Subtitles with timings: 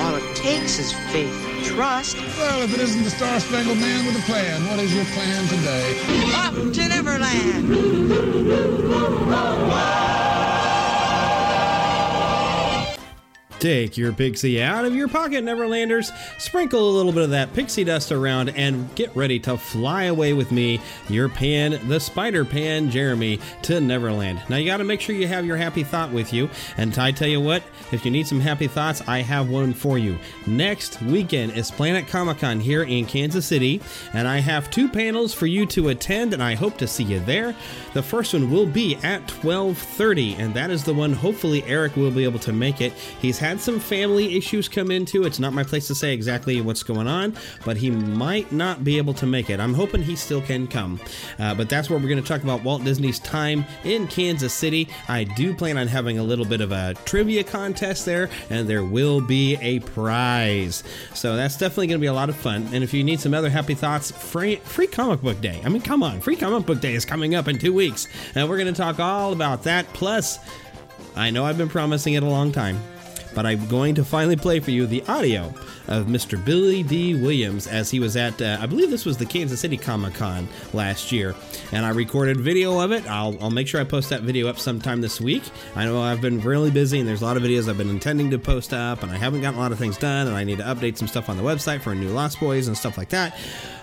[0.00, 2.16] All it takes is faith and trust.
[2.38, 5.46] Well, if it isn't the Star Spangled Man with a plan, what is your plan
[5.48, 5.98] today?
[6.34, 7.68] Up to Neverland!
[13.58, 16.12] Take your pixie out of your pocket, Neverlanders.
[16.40, 20.32] Sprinkle a little bit of that pixie dust around and get ready to fly away
[20.32, 24.40] with me, your pan, the Spider Pan Jeremy, to Neverland.
[24.48, 26.48] Now, you got to make sure you have your happy thought with you.
[26.76, 29.98] And I tell you what, if you need some happy thoughts, I have one for
[29.98, 30.18] you.
[30.46, 33.80] Next weekend is Planet Comic Con here in Kansas City,
[34.12, 37.18] and I have two panels for you to attend, and I hope to see you
[37.20, 37.56] there.
[37.92, 41.12] The first one will be at 12:30, and that is the one.
[41.12, 42.92] Hopefully, Eric will be able to make it.
[43.20, 45.24] He's had some family issues come into.
[45.24, 48.98] It's not my place to say exactly what's going on, but he might not be
[48.98, 49.58] able to make it.
[49.58, 51.00] I'm hoping he still can come.
[51.38, 54.86] Uh, but that's where we're going to talk about Walt Disney's time in Kansas City.
[55.08, 58.84] I do plan on having a little bit of a trivia contest there, and there
[58.84, 60.84] will be a prize.
[61.14, 62.68] So that's definitely going to be a lot of fun.
[62.72, 65.62] And if you need some other happy thoughts, free, free comic book day.
[65.64, 68.46] I mean, come on, free comic book day is coming up in two weeks, and
[68.46, 69.90] we're going to talk all about that.
[69.94, 70.38] Plus,
[71.16, 72.78] I know I've been promising it a long time
[73.34, 75.52] but I'm going to finally play for you the audio
[75.88, 76.42] of Mr.
[76.42, 79.76] Billy Dee Williams as he was at, uh, I believe this was the Kansas City
[79.76, 81.34] Comic Con last year.
[81.72, 83.08] And I recorded video of it.
[83.08, 85.42] I'll, I'll make sure I post that video up sometime this week.
[85.74, 88.30] I know I've been really busy and there's a lot of videos I've been intending
[88.30, 90.58] to post up, and I haven't gotten a lot of things done, and I need
[90.58, 93.08] to update some stuff on the website for a new Lost Boys and stuff like
[93.10, 93.38] that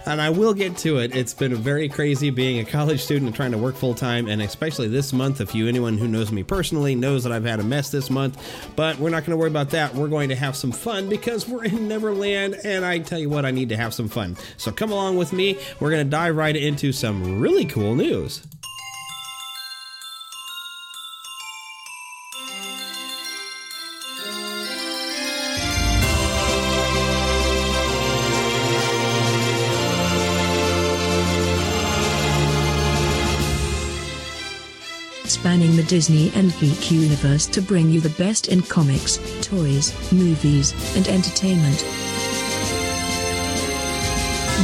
[0.05, 1.15] and I will get to it.
[1.15, 4.41] It's been very crazy being a college student and trying to work full time, and
[4.41, 5.41] especially this month.
[5.41, 8.41] If you anyone who knows me personally knows that I've had a mess this month,
[8.75, 9.95] but we're not going to worry about that.
[9.95, 13.45] We're going to have some fun because we're in Neverland, and I tell you what,
[13.45, 14.37] I need to have some fun.
[14.57, 15.57] So come along with me.
[15.79, 18.45] We're going to dive right into some really cool news.
[35.35, 40.73] Spanning the Disney and geek universe to bring you the best in comics, toys, movies,
[40.95, 41.77] and entertainment.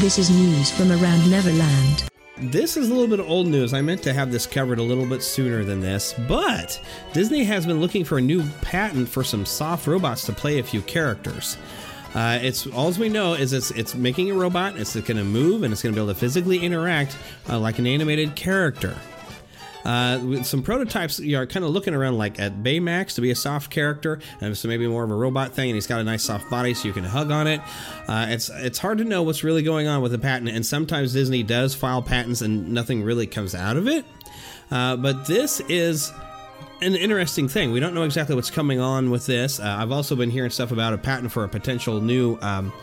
[0.02, 2.10] This is news from around Neverland.
[2.38, 3.74] This is a little bit of old news.
[3.74, 6.82] I meant to have this covered a little bit sooner than this, but
[7.14, 10.64] Disney has been looking for a new patent for some soft robots to play a
[10.64, 11.58] few characters.
[12.16, 14.78] Uh, it's all we know is it's it's making a robot.
[14.78, 17.18] It's going to move and it's going to be able to physically interact
[17.48, 18.96] uh, like an animated character.
[19.86, 23.36] Uh, some prototypes you are kind of looking around like at Baymax to be a
[23.36, 25.70] soft character, and so maybe more of a robot thing.
[25.70, 27.62] And he's got a nice soft body, so you can hug on it.
[28.08, 31.14] Uh, it's it's hard to know what's really going on with the patent, and sometimes
[31.14, 34.06] Disney does file patents and nothing really comes out of it.
[34.70, 36.12] Uh, but this is
[36.82, 37.72] an interesting thing.
[37.72, 39.60] We don't know exactly what's coming on with this.
[39.60, 42.38] Uh, I've also been hearing stuff about a patent for a potential new.
[42.42, 42.74] Um,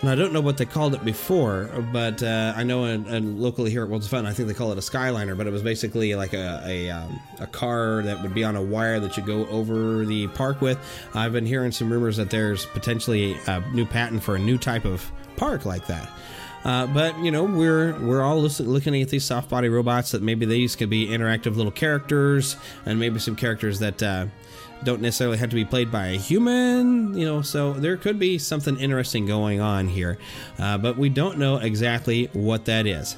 [0.00, 3.40] and I don't know what they called it before, but uh, I know in, in
[3.40, 5.62] locally here at Worlds Fun, I think they call it a Skyliner, but it was
[5.62, 9.22] basically like a a, um, a car that would be on a wire that you
[9.22, 10.78] go over the park with.
[11.14, 14.84] I've been hearing some rumors that there's potentially a new patent for a new type
[14.84, 16.08] of park like that.
[16.64, 20.44] Uh, but you know we're we're all looking at these soft body robots that maybe
[20.44, 24.26] these could be interactive little characters and maybe some characters that uh,
[24.84, 28.38] don't necessarily have to be played by a human, you know, so there could be
[28.38, 30.18] something interesting going on here,
[30.58, 33.16] uh, but we don't know exactly what that is.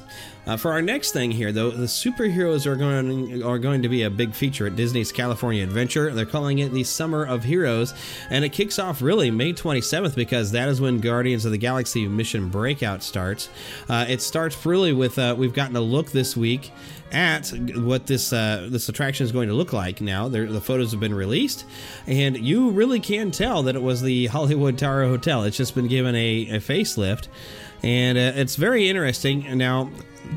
[0.49, 4.01] Uh, for our next thing here, though, the superheroes are going are going to be
[4.01, 6.11] a big feature at Disney's California Adventure.
[6.11, 7.93] They're calling it the Summer of Heroes,
[8.31, 12.07] and it kicks off really May 27th because that is when Guardians of the Galaxy
[12.07, 13.49] Mission Breakout starts.
[13.87, 16.71] Uh, it starts really with uh, we've gotten a look this week
[17.11, 20.01] at what this uh, this attraction is going to look like.
[20.01, 21.65] Now, the photos have been released,
[22.07, 25.43] and you really can tell that it was the Hollywood Tower Hotel.
[25.43, 27.27] It's just been given a, a facelift.
[27.83, 29.57] and uh, it's very interesting.
[29.57, 29.89] Now,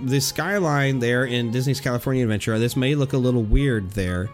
[0.03, 4.31] the skyline there in Disney's California Adventure, this may look a little weird there,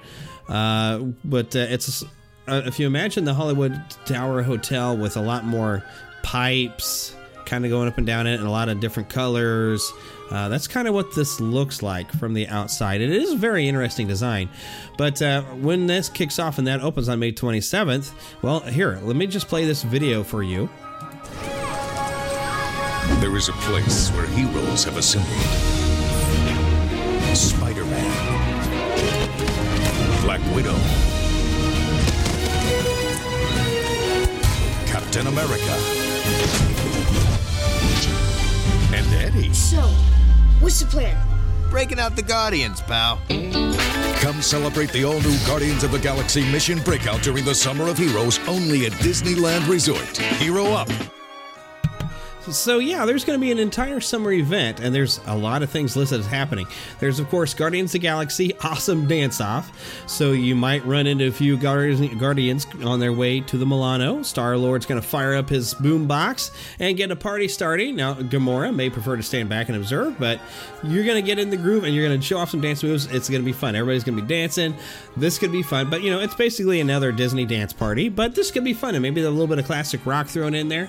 [0.49, 2.02] uh, but uh, it's
[2.46, 5.84] uh, if you imagine the Hollywood Tower Hotel with a lot more
[6.23, 7.14] pipes
[7.49, 9.93] kind of going up and down it and a lot of different colors.
[10.30, 13.00] Uh, that's kind of what this looks like from the outside.
[13.00, 14.50] It is a very interesting design.
[14.98, 19.16] But uh, when this kicks off and that opens on May 27th, well, here, let
[19.16, 20.69] me just play this video for you.
[23.20, 25.32] There is a place where heroes have assembled
[27.34, 28.10] Spider Man,
[30.22, 30.76] Black Widow,
[34.86, 35.74] Captain America,
[38.94, 39.52] and Eddie.
[39.52, 39.88] So,
[40.60, 41.16] what's the plan?
[41.70, 43.20] Breaking out the Guardians, pal.
[44.20, 47.99] Come celebrate the all new Guardians of the Galaxy Mission Breakout during the Summer of
[47.99, 50.16] Heroes only at Disneyland Resort.
[50.16, 50.88] Hero up!
[52.52, 55.70] So yeah, there's going to be an entire summer event, and there's a lot of
[55.70, 56.66] things listed as happening.
[56.98, 59.70] There's of course Guardians of the Galaxy Awesome Dance Off,
[60.08, 64.22] so you might run into a few Guardians on their way to the Milano.
[64.22, 67.96] Star Lord's going to fire up his boombox and get a party starting.
[67.96, 70.40] Now Gamora may prefer to stand back and observe, but
[70.82, 72.82] you're going to get in the groove and you're going to show off some dance
[72.82, 73.06] moves.
[73.06, 73.76] It's going to be fun.
[73.76, 74.74] Everybody's going to be dancing.
[75.16, 78.08] This could be fun, but you know it's basically another Disney dance party.
[78.08, 80.68] But this could be fun, and maybe a little bit of classic rock thrown in
[80.68, 80.88] there.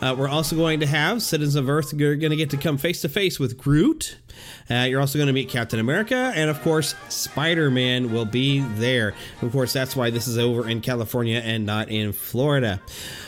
[0.00, 1.92] Uh, we're also going to have Citizens of Earth.
[1.94, 4.16] You're going to get to come face to face with Groot.
[4.70, 8.60] Uh, you're also going to meet Captain America, and of course, Spider Man will be
[8.60, 9.14] there.
[9.42, 12.80] Of course, that's why this is over in California and not in Florida.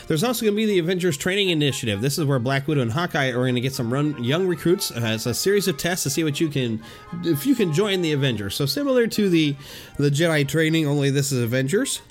[0.07, 2.01] There's also going to be the Avengers Training Initiative.
[2.01, 4.91] This is where Black Widow and Hawkeye are going to get some run young recruits.
[4.91, 6.81] Uh, it's a series of tests to see what you can,
[7.23, 8.55] if you can join the Avengers.
[8.55, 9.55] So similar to the
[9.97, 12.01] the Jedi training, only this is Avengers.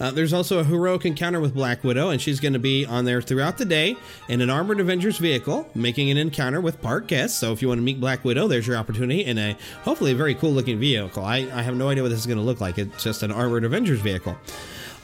[0.00, 3.04] Uh, there's also a heroic encounter with Black Widow, and she's going to be on
[3.04, 3.96] there throughout the day
[4.28, 7.38] in an armored Avengers vehicle, making an encounter with park guests.
[7.38, 10.14] So if you want to meet Black Widow, there's your opportunity in a hopefully a
[10.14, 11.22] very cool looking vehicle.
[11.22, 12.78] I, I have no idea what this is going to look like.
[12.78, 14.36] It's just an armored Avengers vehicle.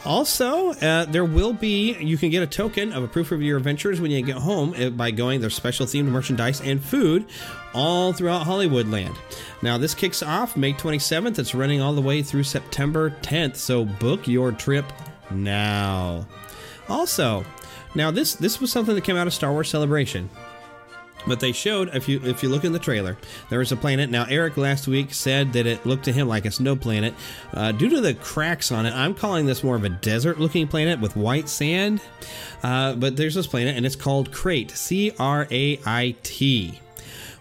[0.07, 3.59] Also, uh, there will be, you can get a token of a proof of your
[3.59, 7.27] adventures when you get home uh, by going their special themed merchandise and food
[7.75, 9.17] all throughout Hollywoodland.
[9.63, 11.41] Now, this kicks off May 27th.
[11.41, 14.85] It's running all the way through September 10th, so book your trip
[15.31, 16.25] now.
[16.89, 17.45] Also,
[17.97, 20.31] now this this was something that came out of Star Wars Celebration.
[21.27, 23.17] But they showed if you if you look in the trailer,
[23.51, 24.11] there is a planet.
[24.11, 27.15] Now Eric last week said that it looked to him like a snow planet.
[27.53, 31.01] Uh, due to the cracks on it, I'm calling this more of a desert-looking planet
[31.01, 32.01] with white sand.
[32.63, 34.71] Uh, but there's this planet, and it's called Crait.
[34.71, 36.81] C R A I T.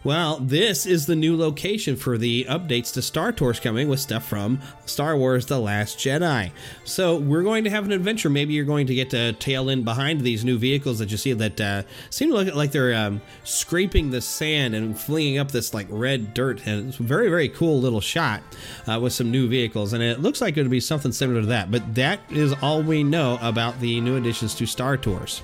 [0.06, 4.24] Well, this is the new location for the updates to Star Tours coming with stuff
[4.24, 6.52] from Star Wars The Last Jedi.
[6.84, 8.30] So we're going to have an adventure.
[8.30, 11.34] Maybe you're going to get to tail in behind these new vehicles that you see
[11.34, 15.74] that uh, seem to look like they're um, scraping the sand and flinging up this
[15.74, 16.68] like red dirt.
[16.68, 18.44] And it's a very, very cool little shot
[18.86, 19.92] uh, with some new vehicles.
[19.92, 21.72] And it looks like it would be something similar to that.
[21.72, 25.42] But that is all we know about the new additions to Star Tours.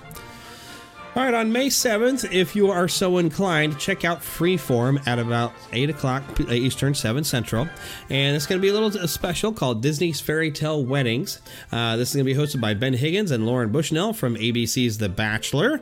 [1.13, 5.51] All right, on May 7th, if you are so inclined, check out Freeform at about
[5.73, 7.67] 8 o'clock Eastern, 7 Central.
[8.09, 11.41] And it's going to be a little special called Disney's Fairy Tale Weddings.
[11.69, 14.99] Uh, this is going to be hosted by Ben Higgins and Lauren Bushnell from ABC's
[14.99, 15.81] The Bachelor,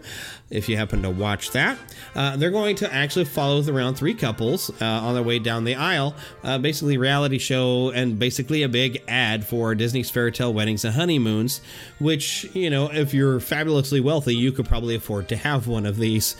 [0.50, 1.78] if you happen to watch that.
[2.16, 5.76] Uh, they're going to actually follow around three couples uh, on their way down the
[5.76, 6.16] aisle.
[6.44, 10.96] Uh, basically, reality show and basically a big ad for Disney's Fairy Tale Weddings and
[10.96, 11.62] Honeymoons,
[12.00, 15.98] which, you know, if you're fabulously wealthy, you could probably afford to have one of
[15.98, 16.36] these.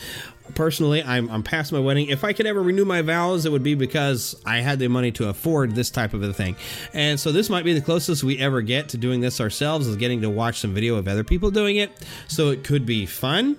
[0.54, 2.08] Personally, I'm, I'm past my wedding.
[2.08, 5.10] If I could ever renew my vows, it would be because I had the money
[5.12, 6.56] to afford this type of a thing.
[6.92, 9.96] And so this might be the closest we ever get to doing this ourselves is
[9.96, 11.90] getting to watch some video of other people doing it.
[12.28, 13.58] So it could be fun.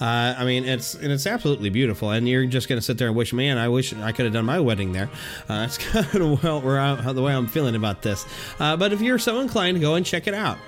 [0.00, 2.10] Uh, I mean, it's and it's absolutely beautiful.
[2.10, 4.44] And you're just to sit there and wish, man, I wish I could have done
[4.44, 5.10] my wedding there.
[5.48, 8.24] Uh, that's kind of well, I, the way I'm feeling about this.
[8.58, 10.58] Uh, but if you're so inclined, go and check it out.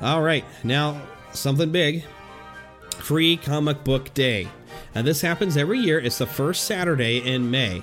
[0.00, 1.00] All right, now
[1.32, 2.04] something big
[3.00, 4.48] Free Comic Book Day.
[4.94, 5.98] And this happens every year.
[5.98, 7.82] It's the first Saturday in May.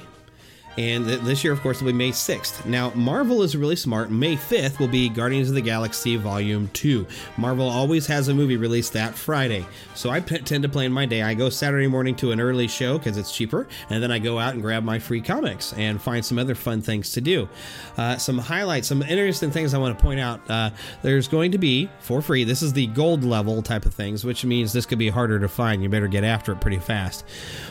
[0.77, 2.65] And th- this year, of course, will be May 6th.
[2.65, 4.11] Now, Marvel is really smart.
[4.11, 7.07] May 5th will be Guardians of the Galaxy Volume 2.
[7.37, 9.65] Marvel always has a movie released that Friday.
[9.95, 11.23] So I p- tend to plan my day.
[11.23, 13.67] I go Saturday morning to an early show because it's cheaper.
[13.89, 16.81] And then I go out and grab my free comics and find some other fun
[16.81, 17.49] things to do.
[17.97, 20.47] Uh, some highlights, some interesting things I want to point out.
[20.47, 20.69] Uh,
[21.01, 24.45] there's going to be, for free, this is the gold level type of things, which
[24.45, 25.81] means this could be harder to find.
[25.81, 27.25] You better get after it pretty fast.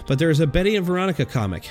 [0.07, 1.69] But there's a Betty and Veronica comic.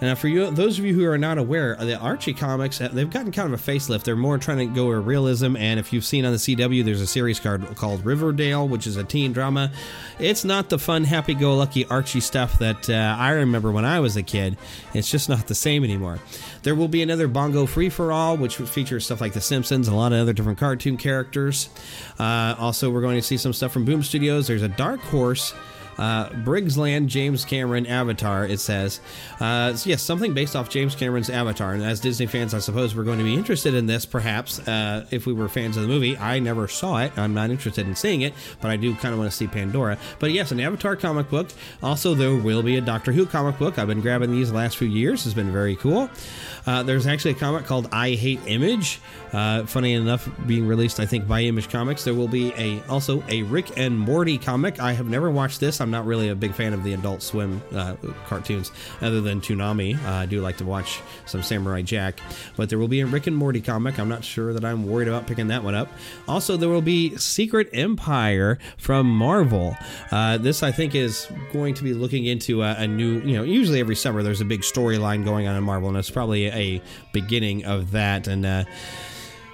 [0.00, 3.08] And for you, those of you who are not aware, the Archie comics uh, they've
[3.08, 4.04] gotten kind of a facelift.
[4.04, 5.56] They're more trying to go realism.
[5.56, 8.96] And if you've seen on the CW, there's a series called, called Riverdale, which is
[8.96, 9.72] a teen drama.
[10.18, 14.22] It's not the fun, happy-go-lucky Archie stuff that uh, I remember when I was a
[14.22, 14.58] kid.
[14.92, 16.18] It's just not the same anymore.
[16.62, 19.94] There will be another Bongo Free for All, which features stuff like The Simpsons and
[19.94, 21.70] a lot of other different cartoon characters.
[22.18, 24.46] Uh, also, we're going to see some stuff from Boom Studios.
[24.46, 25.54] There's a Dark Horse
[25.98, 29.00] uh, Briggsland James Cameron Avatar, it says.
[29.40, 31.72] Uh, so yes, something based off James Cameron's Avatar.
[31.72, 35.06] And as Disney fans, I suppose we're going to be interested in this, perhaps, uh,
[35.10, 36.16] if we were fans of the movie.
[36.18, 37.16] I never saw it.
[37.16, 39.98] I'm not interested in seeing it, but I do kind of want to see Pandora.
[40.18, 41.48] But yes, an Avatar comic book.
[41.82, 43.78] Also, there will be a Doctor Who comic book.
[43.78, 45.24] I've been grabbing these the last few years.
[45.26, 46.10] It's been very cool.
[46.66, 49.00] Uh, there's actually a comic called I Hate Image.
[49.32, 52.04] Uh, funny enough, being released, I think, by Image Comics.
[52.04, 54.80] There will be a also a Rick and Morty comic.
[54.80, 55.80] I have never watched this.
[55.80, 60.02] I'm not really a big fan of the Adult Swim uh, cartoons, other than Toonami.
[60.04, 62.20] Uh, I do like to watch some Samurai Jack,
[62.56, 63.98] but there will be a Rick and Morty comic.
[63.98, 65.88] I'm not sure that I'm worried about picking that one up.
[66.28, 69.76] Also, there will be Secret Empire from Marvel.
[70.10, 73.20] Uh, this, I think, is going to be looking into a, a new.
[73.20, 76.10] You know, usually every summer there's a big storyline going on in Marvel, and it's
[76.10, 78.26] probably a beginning of that.
[78.28, 78.64] And uh,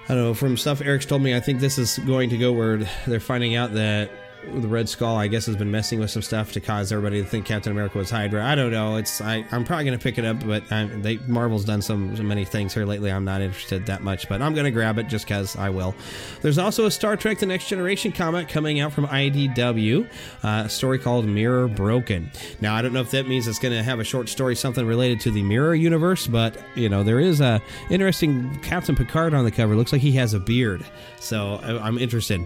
[0.05, 2.51] I don't know, from stuff Eric's told me, I think this is going to go
[2.51, 4.11] where they're finding out that
[4.53, 7.27] the Red Skull, I guess, has been messing with some stuff to cause everybody to
[7.27, 8.45] think Captain America was Hydra.
[8.45, 8.97] I don't know.
[8.97, 12.23] It's I, am probably to pick it up, but I, they, Marvel's done some so
[12.23, 13.11] many things here lately.
[13.11, 15.95] I'm not interested that much, but I'm to grab it just because I will.
[16.41, 20.05] There's also a Star Trek: The Next Generation comic coming out from IDW,
[20.43, 22.31] uh, a story called Mirror Broken.
[22.61, 25.19] Now I don't know if that means it's to have a short story, something related
[25.21, 29.51] to the Mirror universe, but you know there is a interesting Captain Picard on the
[29.51, 29.75] cover.
[29.75, 30.85] Looks like he has a beard,
[31.19, 32.45] so I'm interested.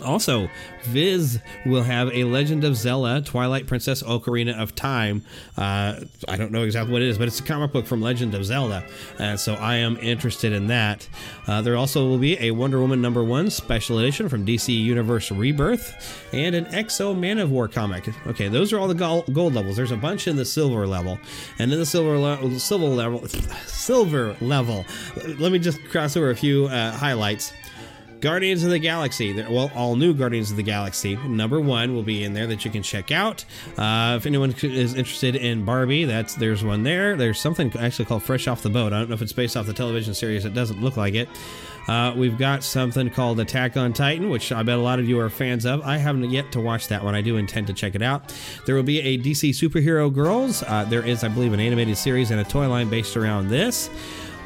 [0.00, 0.48] Also,
[0.84, 5.24] Viz will have a Legend of Zelda Twilight Princess Ocarina of Time.
[5.56, 8.34] Uh, I don't know exactly what it is, but it's a comic book from Legend
[8.34, 8.84] of Zelda,
[9.18, 11.08] and so I am interested in that.
[11.46, 15.30] Uh, there also will be a Wonder Woman number one special edition from DC Universe
[15.30, 18.08] Rebirth and an X-O Manowar comic.
[18.26, 19.76] Okay, those are all the gold levels.
[19.76, 21.18] There's a bunch in the silver level,
[21.58, 23.26] and in the silver le- silver level,
[23.66, 24.84] silver level.
[25.38, 27.52] Let me just cross over a few uh, highlights.
[28.20, 29.32] Guardians of the Galaxy.
[29.32, 31.16] Well, all new Guardians of the Galaxy.
[31.16, 33.44] Number one will be in there that you can check out.
[33.76, 37.16] Uh, if anyone is interested in Barbie, that's there's one there.
[37.16, 38.92] There's something actually called Fresh Off the Boat.
[38.92, 40.44] I don't know if it's based off the television series.
[40.44, 41.28] It doesn't look like it.
[41.88, 45.18] Uh, we've got something called Attack on Titan, which I bet a lot of you
[45.20, 45.80] are fans of.
[45.82, 47.14] I haven't yet to watch that one.
[47.14, 48.34] I do intend to check it out.
[48.66, 50.62] There will be a DC Superhero Girls.
[50.62, 53.88] Uh, there is, I believe, an animated series and a toy line based around this.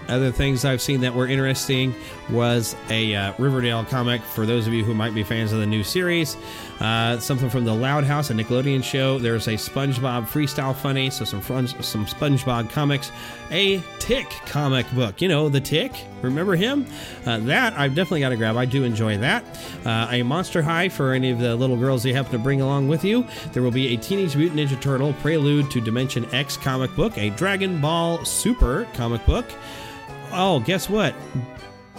[0.09, 1.95] Other things I've seen that were interesting
[2.31, 5.67] was a uh, Riverdale comic for those of you who might be fans of the
[5.67, 6.37] new series.
[6.81, 9.19] Uh, something from the Loud House, a Nickelodeon show.
[9.19, 13.13] There's a SpongeBob freestyle funny, so some fun, some SpongeBob comics.
[13.51, 15.93] A Tick comic book, you know the Tick.
[16.23, 16.87] Remember him?
[17.25, 18.57] Uh, that I've definitely got to grab.
[18.57, 19.45] I do enjoy that.
[19.85, 22.89] Uh, a Monster High for any of the little girls you happen to bring along
[22.89, 23.27] with you.
[23.53, 27.31] There will be a Teenage Mutant Ninja Turtle Prelude to Dimension X comic book, a
[27.31, 29.47] Dragon Ball Super comic book
[30.33, 31.15] oh, guess what?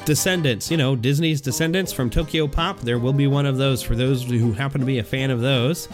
[0.05, 2.79] Descendants, you know, Disney's Descendants from Tokyo Pop.
[2.79, 5.39] There will be one of those for those who happen to be a fan of
[5.39, 5.87] those.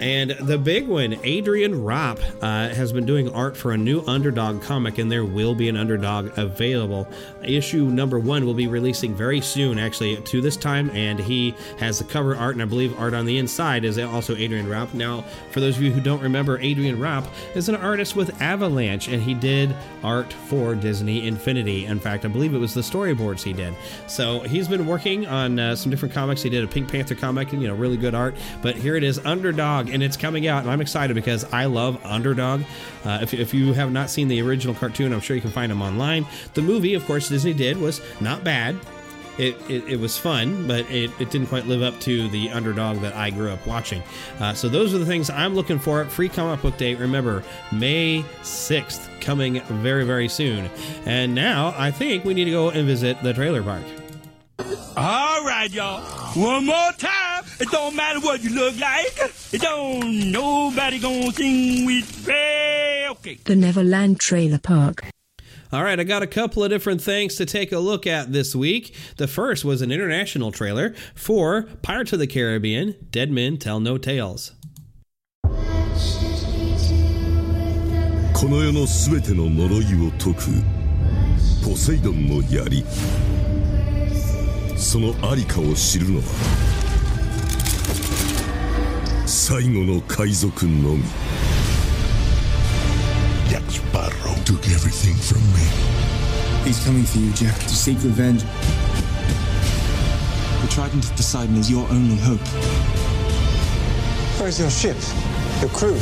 [0.00, 4.62] And the big one, Adrian Ropp, uh, has been doing art for a new Underdog
[4.62, 7.06] comic, and there will be an Underdog available.
[7.42, 11.98] Issue number one will be releasing very soon, actually, to this time, and he has
[11.98, 14.94] the cover art, and I believe art on the inside is also Adrian Ropp.
[14.94, 19.08] Now, for those of you who don't remember, Adrian Ropp is an artist with Avalanche,
[19.08, 21.84] and he did art for Disney Infinity.
[21.84, 23.74] In fact, I believe it was the storyboards he did.
[24.06, 26.40] So he's been working on uh, some different comics.
[26.40, 28.34] He did a Pink Panther comic, and you know, really good art.
[28.62, 32.04] But here it is, Underdog and it's coming out, and I'm excited because I love
[32.04, 32.62] Underdog.
[33.04, 35.70] Uh, if, if you have not seen the original cartoon, I'm sure you can find
[35.70, 36.26] them online.
[36.54, 38.78] The movie, of course, Disney did was not bad.
[39.38, 43.00] It, it, it, was fun, but it, it didn't quite live up to the underdog
[43.00, 44.02] that I grew up watching.
[44.38, 46.04] Uh, so those are the things I'm looking for.
[46.04, 46.94] Free comic book day.
[46.94, 47.42] Remember,
[47.72, 50.68] May 6th, coming very, very soon.
[51.06, 53.84] And now I think we need to go and visit the trailer park.
[54.96, 56.02] All right, y'all.
[56.34, 57.19] One more time.
[57.59, 59.17] It don't matter what you look like.
[59.51, 63.07] It don't nobody gonna sing with me.
[63.09, 63.39] Okay.
[63.43, 65.05] The Neverland Trailer Park.
[65.71, 68.55] All right, I got a couple of different things to take a look at this
[68.55, 68.95] week.
[69.17, 73.97] The first was an international trailer for Pirates of the Caribbean Dead Men Tell No
[73.97, 74.53] Tales.
[78.37, 80.41] この世のすべての呪いを解く
[81.63, 82.83] ポセイドンの槍
[84.77, 86.68] そのありかを知るのは
[89.29, 91.03] 最後の海賊のみ
[93.49, 93.81] That's
[94.45, 95.65] took everything from me.
[96.65, 98.43] He's coming for you, Jack, to seek revenge.
[100.61, 102.41] The Trident of Poseidon is your only hope.
[104.39, 104.97] Where's your ship?
[105.61, 105.97] Your crew?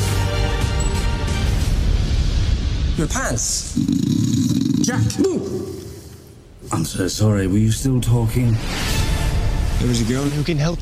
[2.98, 3.76] Your pants?
[4.82, 5.02] Jack!
[6.72, 7.48] I'm so sorry.
[7.48, 8.56] Were you still talking?
[9.80, 10.80] There is a girl who can help.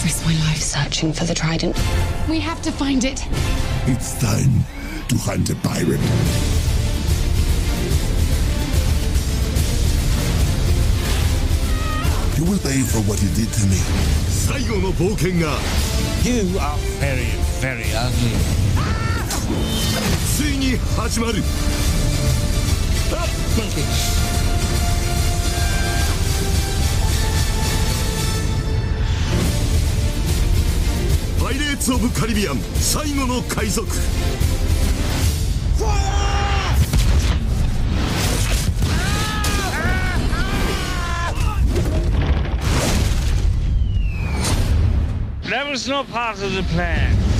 [0.00, 1.76] I've risked my life searching for the Trident.
[2.28, 3.26] We have to find it.
[3.86, 4.64] It's time
[5.08, 6.00] to hunt a pirate.
[12.36, 13.76] You will pay for what you did to me.
[14.28, 15.58] 最後の冒険が
[16.24, 17.26] You are very,
[17.60, 18.36] very ugly.
[20.36, 21.42] ついに始まる
[23.12, 23.28] Up,
[31.51, 33.85] パイレーツ・オブ・カリビアン最後の海賊
[45.49, 47.30] That was not part of the plan.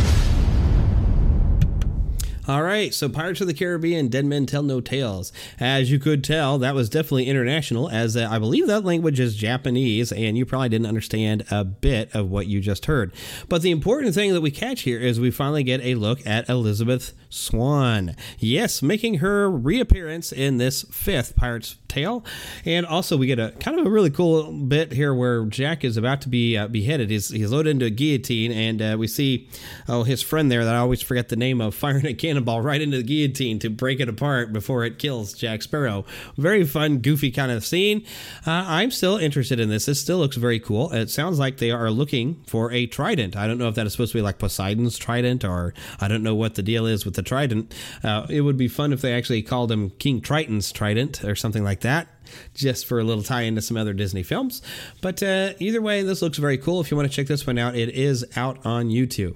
[2.52, 5.32] All right, so Pirates of the Caribbean, Dead Men Tell No Tales.
[5.58, 9.38] As you could tell, that was definitely international, as uh, I believe that language is
[9.38, 13.14] Japanese, and you probably didn't understand a bit of what you just heard.
[13.48, 16.50] But the important thing that we catch here is we finally get a look at
[16.50, 18.18] Elizabeth Swann.
[18.38, 22.26] Yes, making her reappearance in this fifth Pirates Tale.
[22.66, 25.96] And also, we get a kind of a really cool bit here where Jack is
[25.96, 27.10] about to be uh, beheaded.
[27.10, 29.50] He's, he's loaded into a guillotine, and uh, we see
[29.88, 32.82] oh his friend there that I always forget the name of firing a cannonball right
[32.82, 36.06] into the guillotine to break it apart before it kills Jack Sparrow.
[36.38, 38.04] Very fun, goofy kind of scene.
[38.46, 39.86] Uh, I'm still interested in this.
[39.86, 40.92] This still looks very cool.
[40.92, 43.36] It sounds like they are looking for a trident.
[43.36, 46.24] I don't know if that is supposed to be like Poseidon's trident, or I don't
[46.24, 47.74] know what the deal is with the trident.
[48.04, 51.64] Uh, it would be fun if they actually called him King Triton's trident or something
[51.64, 52.08] like that
[52.54, 54.62] just for a little tie into some other Disney films.
[55.02, 56.80] But uh, either way, this looks very cool.
[56.80, 59.36] If you want to check this one out, it is out on YouTube.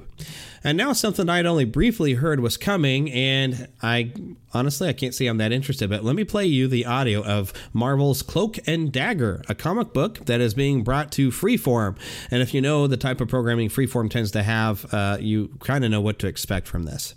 [0.65, 4.11] And now something I'd only briefly heard was coming, and I
[4.51, 5.91] honestly I can't say I'm that interested.
[5.91, 10.25] But let me play you the audio of Marvel's Cloak and Dagger, a comic book
[10.25, 11.99] that is being brought to Freeform.
[12.31, 15.85] And if you know the type of programming Freeform tends to have, uh, you kind
[15.85, 17.13] of know what to expect from this.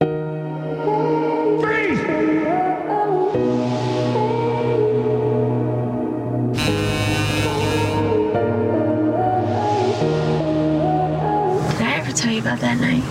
[0.00, 0.08] Did
[12.76, 13.02] that night?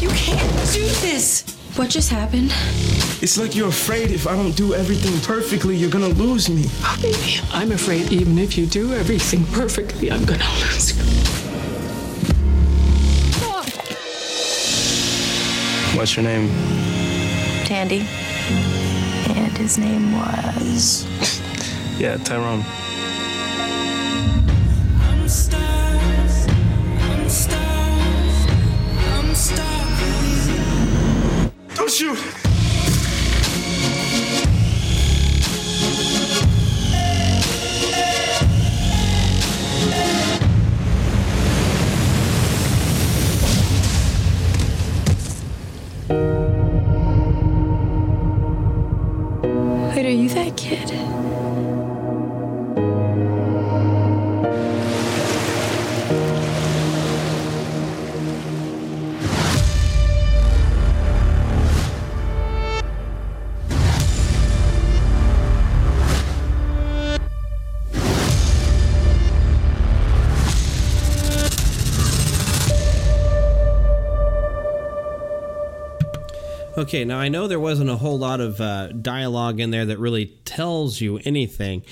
[0.00, 1.44] You can't do this.
[1.76, 2.52] What just happened?
[3.22, 6.64] It's like you're afraid if I don't do everything perfectly, you're gonna lose me.
[7.52, 10.81] I'm afraid even if you do everything perfectly, I'm gonna lose
[16.02, 16.48] What's your name?
[17.64, 18.00] Tandy.
[19.38, 21.06] And his name was.
[21.96, 22.64] Yeah, Tyrone.
[76.92, 79.98] Okay, now I know there wasn't a whole lot of uh, dialogue in there that
[79.98, 81.84] really tells you anything.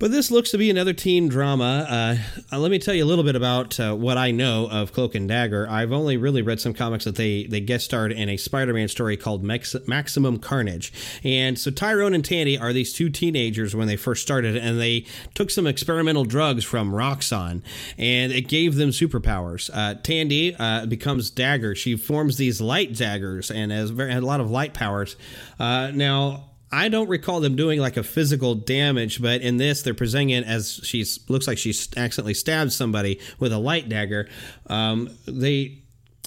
[0.00, 1.84] But this looks to be another teen drama.
[1.88, 2.16] Uh,
[2.52, 5.16] uh, let me tell you a little bit about uh, what I know of Cloak
[5.16, 5.66] and Dagger.
[5.68, 9.16] I've only really read some comics that they they guest starred in a Spider-Man story
[9.16, 10.92] called Max- Maximum Carnage.
[11.24, 15.04] And so Tyrone and Tandy are these two teenagers when they first started, and they
[15.34, 17.62] took some experimental drugs from Roxxon,
[17.96, 19.68] and it gave them superpowers.
[19.74, 21.74] Uh, Tandy uh, becomes Dagger.
[21.74, 25.16] She forms these light daggers and has very, had a lot of light powers.
[25.58, 29.94] Uh, now I don't recall them doing like a physical damage, but in this they're
[29.94, 34.28] presenting it as she looks like she's accidentally stabbed somebody with a light dagger.
[34.66, 35.82] Um, they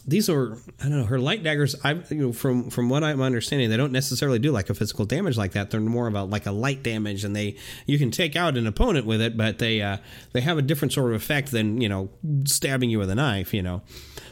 [0.07, 1.75] these are I don't know her light daggers.
[1.83, 5.05] I you know from from what I'm understanding, they don't necessarily do like a physical
[5.05, 5.69] damage like that.
[5.69, 9.05] They're more about like a light damage, and they you can take out an opponent
[9.05, 9.97] with it, but they uh,
[10.33, 12.09] they have a different sort of effect than you know
[12.45, 13.53] stabbing you with a knife.
[13.53, 13.81] You know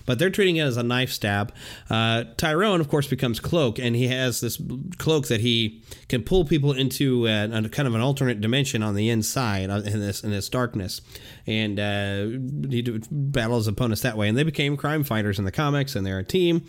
[0.10, 1.54] but they're treating it as a knife stab.
[1.88, 4.60] Uh, Tyrone, of course, becomes Cloak, and he has this
[4.98, 8.96] cloak that he can pull people into a, a kind of an alternate dimension on
[8.96, 11.02] the inside uh, in this in this darkness,
[11.46, 12.26] and uh,
[12.72, 14.28] he battles opponents that way.
[14.28, 16.66] And they became crime fighters in the comics, and they're a team.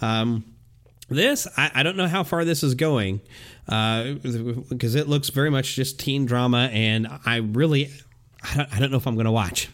[0.00, 0.46] Um,
[1.10, 3.20] this I, I, don't know how far this is going
[3.66, 7.92] because uh, it looks very much just teen drama, and I really
[8.42, 9.68] I don't, I don't know if I'm going to watch.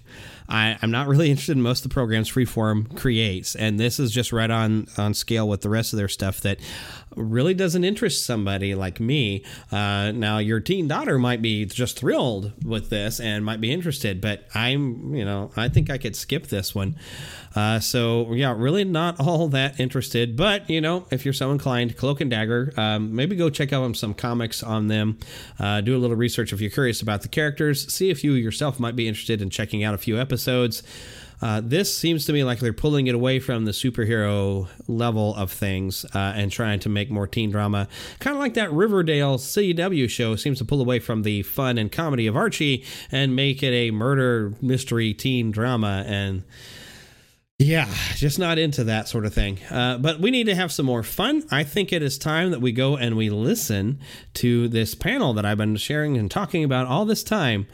[0.49, 4.11] I, am not really interested in most of the programs Freeform creates, and this is
[4.11, 6.59] just right on on scale with the rest of their stuff that
[7.17, 9.45] really doesn't interest somebody like me.
[9.71, 14.21] Uh, now, your teen daughter might be just thrilled with this and might be interested,
[14.21, 16.97] but I'm, you know, I think I could skip this one.
[17.55, 20.37] Uh, so, yeah, really not all that interested.
[20.37, 23.95] But, you know, if you're so inclined, Cloak and Dagger, um, maybe go check out
[23.97, 25.19] some comics on them.
[25.61, 27.93] Uh, do a little research if you're curious about the characters.
[27.93, 30.34] See if you yourself might be interested in checking out a few episodes.
[31.42, 35.53] Uh, this seems to me like they're pulling it away from the superhero level of
[35.53, 37.87] things uh, and trying to make more teen drama.
[38.18, 41.92] Kind of like that Riverdale CW show seems to pull away from the fun and
[41.92, 46.05] comedy of Archie and make it a murder mystery teen drama.
[46.07, 46.44] And
[47.59, 49.62] yeah, just not into that sort of thing.
[49.70, 51.44] Uh, but we need to have some more fun.
[51.53, 54.01] I think it is time that we go and we listen
[54.35, 57.66] to this panel that I've been sharing and talking about all this time.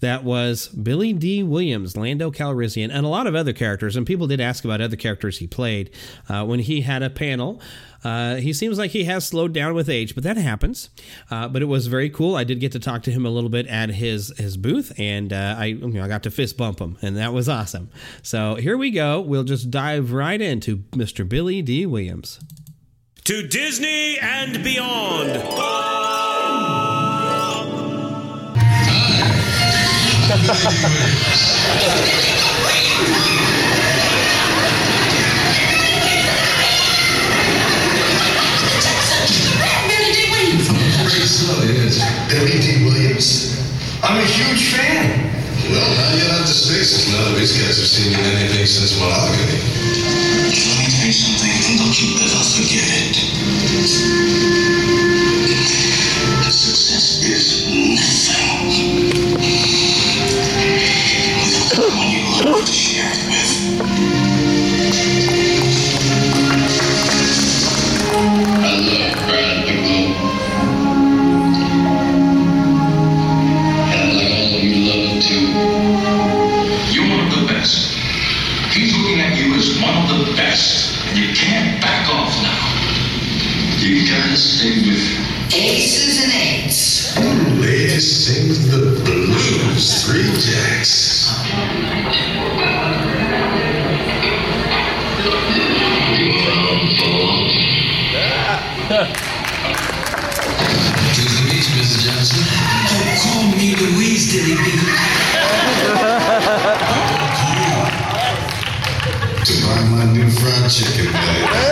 [0.00, 3.96] That was Billy Dee Williams, Lando Calrissian, and a lot of other characters.
[3.96, 5.90] And people did ask about other characters he played
[6.28, 7.60] uh, when he had a panel.
[8.04, 10.90] Uh, he seems like he has slowed down with age, but that happens.
[11.30, 12.36] Uh, but it was very cool.
[12.36, 15.32] I did get to talk to him a little bit at his his booth, and
[15.32, 17.90] uh, I you know, I got to fist bump him, and that was awesome.
[18.22, 19.20] So here we go.
[19.20, 21.28] We'll just dive right into Mr.
[21.28, 22.38] Billy Dee Williams.
[23.24, 26.27] To Disney and beyond.
[44.00, 45.32] I'm a huge fan.
[45.70, 47.08] Well, now you're not the spaces.
[47.10, 49.48] None of these guys have seen you in anything since monogamy.
[49.48, 53.16] Let me tell you something, don't you ever forget it.
[56.52, 58.37] Success is nothing
[62.38, 63.27] someone you
[110.68, 111.62] new fried chicken bag.
[111.62, 111.67] You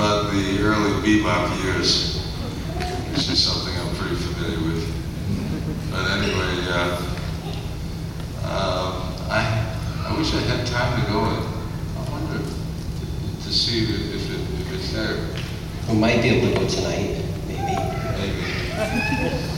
[0.00, 2.24] about the early bebop years,
[3.12, 4.88] which is something I'm pretty familiar with.
[5.90, 6.96] But anyway, uh,
[8.48, 9.76] um, I,
[10.08, 11.44] I wish I had time to go and
[11.98, 15.18] I wonder to see if, it, if, it, if it's there.
[15.90, 17.76] We might be able to go tonight, maybe.
[18.16, 18.40] Maybe.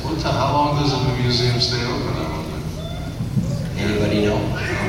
[0.02, 2.16] What how long does the museum stay open?
[2.16, 3.78] I wonder.
[3.78, 4.81] Anybody know?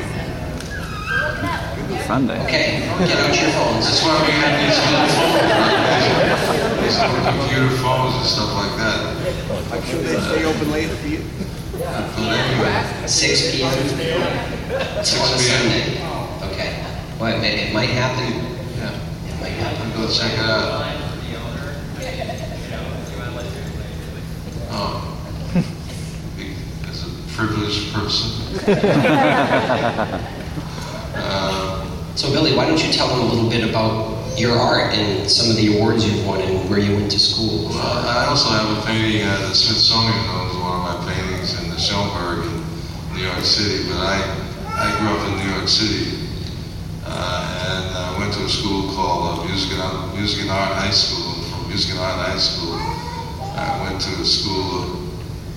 [2.06, 2.36] Sunday.
[2.44, 3.86] Okay, get out your phones.
[3.86, 6.76] That's why we have these little phones, right?
[6.84, 9.00] These little computer phones and stuff like that.
[9.72, 11.24] I'm sure they stay open late for you.
[11.72, 13.72] But anyway, 6 p.m.
[15.00, 15.96] It's on a Sunday.
[16.52, 16.84] Okay.
[17.18, 18.34] Well, it, it might happen.
[18.76, 18.92] Yeah.
[19.26, 19.90] It might happen.
[19.96, 20.84] Go check it out.
[24.76, 25.16] Oh.
[26.86, 28.30] As a privileged person.
[32.14, 35.30] uh, So, Billy, why don't you tell them a little bit about your art and
[35.30, 37.68] some of the awards you've won and where you went to school?
[37.70, 41.70] well, I also have a painting uh, the Smithsonian owns one of my paintings in
[41.70, 44.18] the Schomburg in New York City, but I,
[44.74, 46.18] I grew up in New York City
[47.06, 50.74] uh, and I went to a school called uh, Music, and, Art- Music and Art
[50.74, 51.30] High School.
[51.50, 52.74] From Music and Art High School,
[53.54, 54.98] I went to a school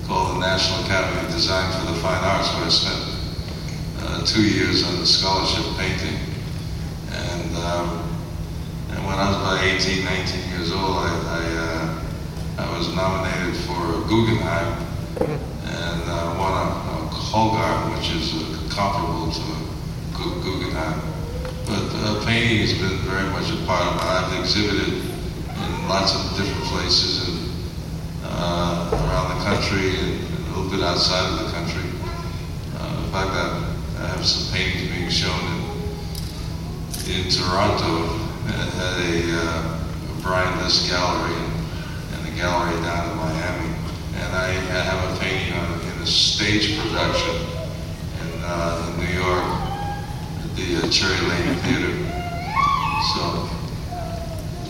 [0.06, 3.02] called the National Academy of Design for the Fine Arts, where I spent
[4.06, 6.14] uh, two years on the scholarship painting.
[7.58, 8.20] And, um,
[8.90, 13.58] and when I was about 18, 19 years old, I, I, uh, I was nominated
[13.66, 14.78] for a Guggenheim
[15.66, 21.02] and uh, won a, a Hallgarten, which is uh, comparable to a Guggenheim.
[21.66, 24.32] But uh, painting has been very much a part of my life.
[24.32, 27.38] I've exhibited in lots of different places and
[28.22, 30.14] uh, around the country and
[30.46, 31.90] a little bit outside of the country.
[32.78, 35.57] Uh, in fact, I, I have some paintings being shown in,
[37.08, 39.78] in Toronto at, at a uh,
[40.20, 41.34] Brian List gallery
[42.12, 43.74] and, a gallery down in Miami.
[44.16, 49.12] And I, I have a painting on, in a stage production in, uh, in New
[49.18, 49.44] York
[50.44, 51.94] at the uh, Cherry Lane Theater.
[53.14, 53.48] So,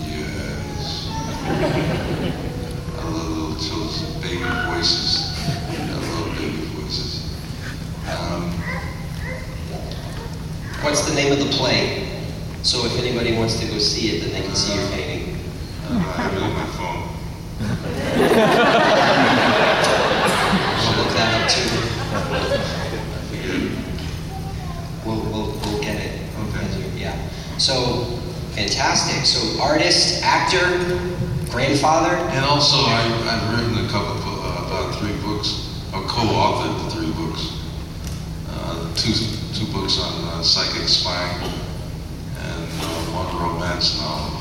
[0.06, 1.10] yes.
[2.98, 5.34] I love little children's baby voices.
[5.48, 7.34] I love baby voices.
[8.08, 8.52] Um,
[10.82, 12.07] What's the name of the play?
[12.62, 15.36] So if anybody wants to go see it, then they can see your painting.
[15.88, 17.08] I have it my phone.
[20.84, 21.70] I'll look that up too.
[25.06, 26.20] We'll, we'll, we'll get it.
[26.48, 26.66] Okay.
[26.98, 27.16] Yeah.
[27.58, 28.04] So,
[28.52, 29.24] fantastic.
[29.24, 30.78] So, artist, actor,
[31.50, 32.14] grandfather.
[32.16, 37.12] And also, I, I've written a couple, of, uh, about three books, or co-authored three
[37.12, 37.54] books.
[38.50, 39.12] Uh, two,
[39.54, 41.50] two books on uh, psychic spying,
[43.38, 44.40] romance novel.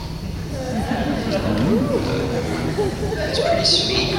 [3.16, 4.14] That's pretty sweet.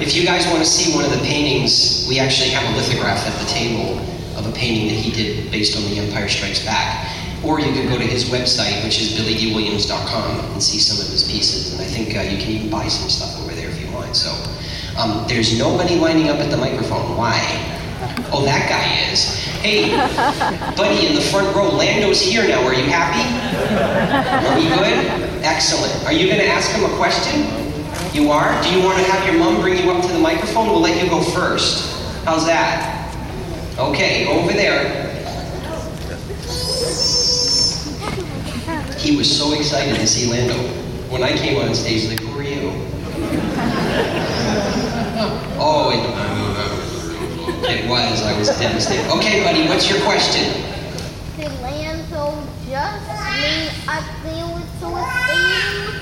[0.00, 3.26] If you guys want to see one of the paintings, we actually have a lithograph
[3.26, 3.98] at the table
[4.36, 7.08] of a painting that he did based on The Empire Strikes Back.
[7.44, 11.24] Or you can go to his website, which is billydwilliams.com, and see some of his
[11.24, 11.72] pieces.
[11.72, 14.14] And I think uh, you can even buy some stuff over there if you want.
[14.14, 14.30] So
[14.96, 17.16] um, there's nobody lining up at the microphone.
[17.16, 17.81] Why?
[18.32, 19.36] Oh, that guy is.
[19.62, 19.90] Hey,
[20.76, 22.64] buddy in the front row, Lando's here now.
[22.64, 23.22] Are you happy?
[24.48, 25.44] Are you good?
[25.44, 26.04] Excellent.
[26.06, 27.42] Are you going to ask him a question?
[28.12, 28.60] You are?
[28.62, 30.66] Do you want to have your mom bring you up to the microphone?
[30.68, 32.24] We'll let you go first.
[32.24, 32.98] How's that?
[33.78, 35.08] Okay, over there.
[38.98, 40.54] He was so excited to see Lando.
[41.10, 42.70] When I came on stage, like, who are you?
[45.64, 46.02] Oh, it,
[47.72, 48.22] it was.
[48.22, 49.06] I was devastated.
[49.16, 50.52] Okay, buddy, what's your question?
[51.36, 52.36] Did Lando
[52.68, 53.08] just
[53.40, 56.00] made a deal with suicidal?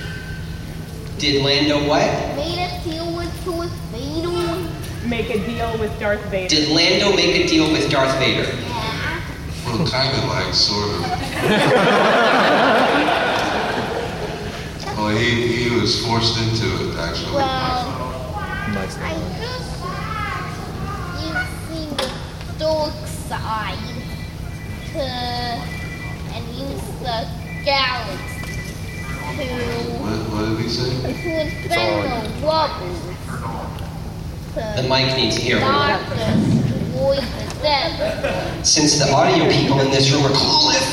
[1.18, 2.10] Did Lando what?
[2.36, 4.66] Made a deal with suicidal?
[5.08, 6.48] Make a deal with Darth Vader.
[6.48, 8.42] Did Lando make a deal with Darth Vader?
[8.42, 9.20] Yeah.
[9.66, 11.00] Well, kind of like, sort of.
[14.96, 17.34] well, he, he was forced into it, actually.
[17.34, 17.44] Well,
[19.02, 19.14] I
[25.00, 25.06] to
[26.34, 27.18] and use the
[27.64, 28.52] galaxy
[29.36, 29.44] to
[30.04, 30.90] What, what did he say?
[31.00, 31.08] to
[31.40, 32.94] infernal rubble
[34.76, 35.62] The mic needs hearing.
[35.62, 37.16] not destroy
[38.62, 40.86] Since the audio people in this room are clueless.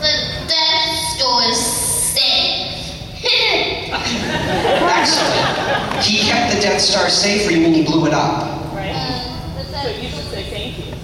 [0.00, 0.12] The
[0.48, 3.22] Death Star is safe.
[4.98, 6.04] Excellent.
[6.04, 8.50] He kept the Death Star safe, or you mean he blew it up?
[9.70, 10.94] So you should say thank you.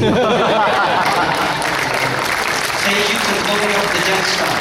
[0.00, 0.16] Thank
[3.12, 4.56] you for blowing up the Death Star.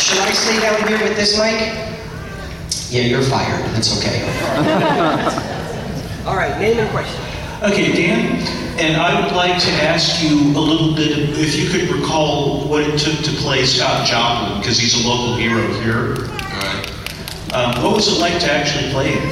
[0.00, 1.72] Should I stay down here with this mic?
[2.90, 3.64] Yeah, you're fired.
[3.72, 4.22] That's okay.
[6.26, 7.22] All right, name and question.
[7.62, 8.42] Okay, Dan,
[8.78, 12.66] and I would like to ask you a little bit of, if you could recall
[12.68, 16.16] what it took to play Scott Joplin, because he's a local hero here.
[16.50, 16.90] Right.
[17.54, 19.22] Um, what was it like to actually play him?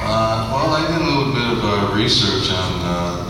[0.00, 3.25] Uh, well, I did a little bit of uh, research on uh,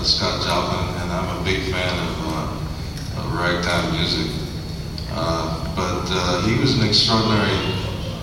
[0.00, 4.32] uh, Scott Joplin, and I'm a big fan of, uh, of ragtime music.
[5.12, 7.52] Uh, but uh, he was an extraordinary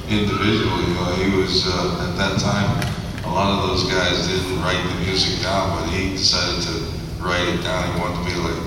[0.10, 0.74] individual.
[0.82, 2.66] You know, he was at that time.
[3.26, 6.74] A lot of those guys didn't write the music down, but he decided to
[7.22, 7.94] write it down.
[7.94, 8.62] He wanted to be like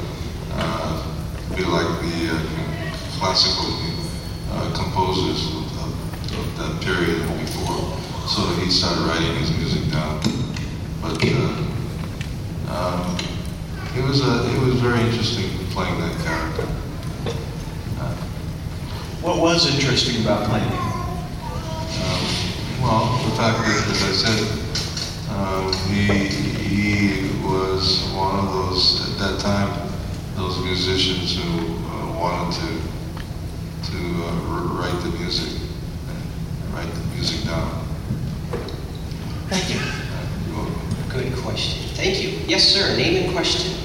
[1.57, 2.31] be like the
[3.19, 3.75] classical
[4.71, 7.99] composers of, of, that period before.
[8.29, 10.21] So he started writing his music down.
[11.03, 11.80] But uh,
[12.71, 13.17] um,
[13.97, 16.67] it was a, it was very interesting playing that character.
[19.23, 20.81] What was interesting about playing him?
[22.01, 22.25] Um,
[22.81, 24.41] well, the fact that, as I said,
[25.37, 26.27] um, he
[26.65, 29.91] he was one of those at that time
[30.37, 34.31] those musicians who uh, wanted to to uh,
[34.81, 35.61] write the music,
[36.09, 37.85] and write the music down.
[39.51, 40.10] Thank you.
[41.13, 41.89] Good question.
[41.95, 42.39] Thank you.
[42.47, 42.97] Yes, sir.
[42.97, 43.77] Name and question.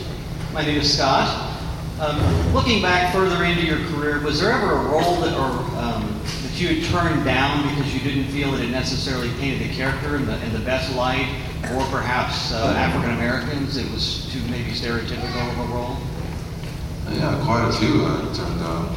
[0.54, 1.60] My name is Scott.
[2.00, 6.22] Um, looking back further into your career, was there ever a role that, or um,
[6.44, 10.18] that you had turned down because you didn't feel that it necessarily painted the character
[10.18, 11.28] in the, in the best light,
[11.74, 13.76] or perhaps uh, African Americans?
[13.76, 15.98] It was too maybe stereotypical of a role.
[17.10, 18.96] Yeah, quite a few I turned down,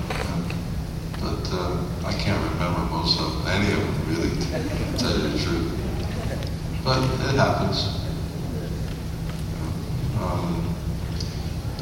[1.21, 5.29] but uh, I can't remember most of them, any of them really, to tell you
[5.29, 5.73] the truth.
[6.85, 7.98] But it happens.
[10.21, 10.75] Um,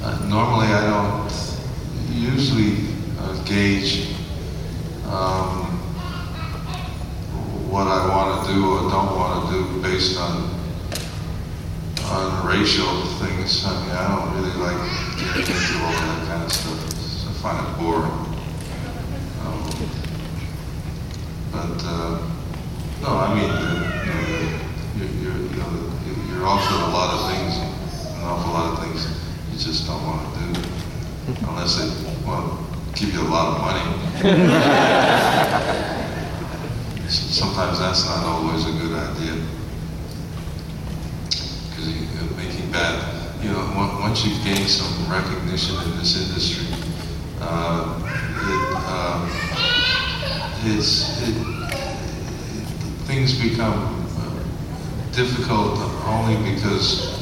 [0.02, 1.32] uh, normally, I don't
[2.10, 4.14] usually uh, gauge
[5.06, 5.66] um,
[7.70, 10.56] what I want to do or don't want to do based on
[12.04, 13.64] on racial things.
[13.64, 14.78] I mean, I don't really like
[15.18, 17.28] getting into all that kind of stuff.
[17.28, 18.12] I find it boring.
[19.42, 19.64] Um,
[21.50, 22.18] but uh,
[23.02, 24.30] no, I mean, uh, you know,
[24.96, 25.70] you're, you're, you know,
[26.28, 27.65] you're offered a lot of things,
[28.26, 29.06] awful lot of things
[29.52, 30.48] you just don't want to do
[31.48, 31.86] unless they
[32.26, 32.44] want
[32.94, 33.84] to give you a lot of money.
[37.08, 39.34] Sometimes that's not always a good idea
[41.68, 43.14] because you're making bad.
[43.42, 46.66] You know, once you've gained some recognition in this industry,
[47.40, 49.28] uh, it, uh,
[50.64, 51.34] it's, it,
[53.06, 54.20] things become uh,
[55.12, 57.15] difficult only because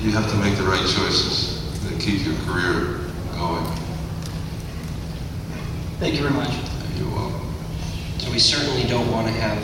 [0.00, 1.54] you have to make the right choices.
[1.84, 3.00] That keep your career
[3.36, 3.64] going.
[5.98, 6.52] Thank you very much.
[6.98, 7.54] You're welcome.
[8.18, 9.58] So we certainly don't want to have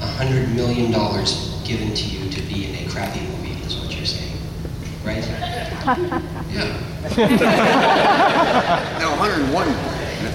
[0.00, 3.94] a hundred million dollars given to you to be in a crappy movie, is what
[3.94, 4.36] you're saying,
[5.04, 5.24] right?
[6.50, 6.84] Yeah.
[9.00, 9.68] No, 101.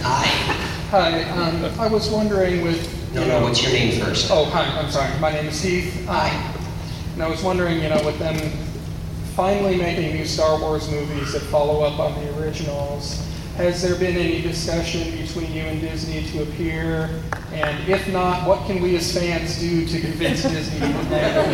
[0.06, 0.60] Aye.
[0.92, 3.14] Hi, um, I was wondering with.
[3.14, 4.30] No, no, know- what's your name first?
[4.32, 5.12] Oh, hi, I'm sorry.
[5.20, 6.06] My name is Heath.
[6.08, 6.53] Hi.
[7.14, 8.36] And I was wondering, you know, with them
[9.36, 14.18] finally making new Star Wars movies that follow up on the originals, has there been
[14.18, 17.22] any discussion between you and Disney to appear?
[17.52, 21.38] And if not, what can we as fans do to convince Disney to put that
[21.38, 21.52] in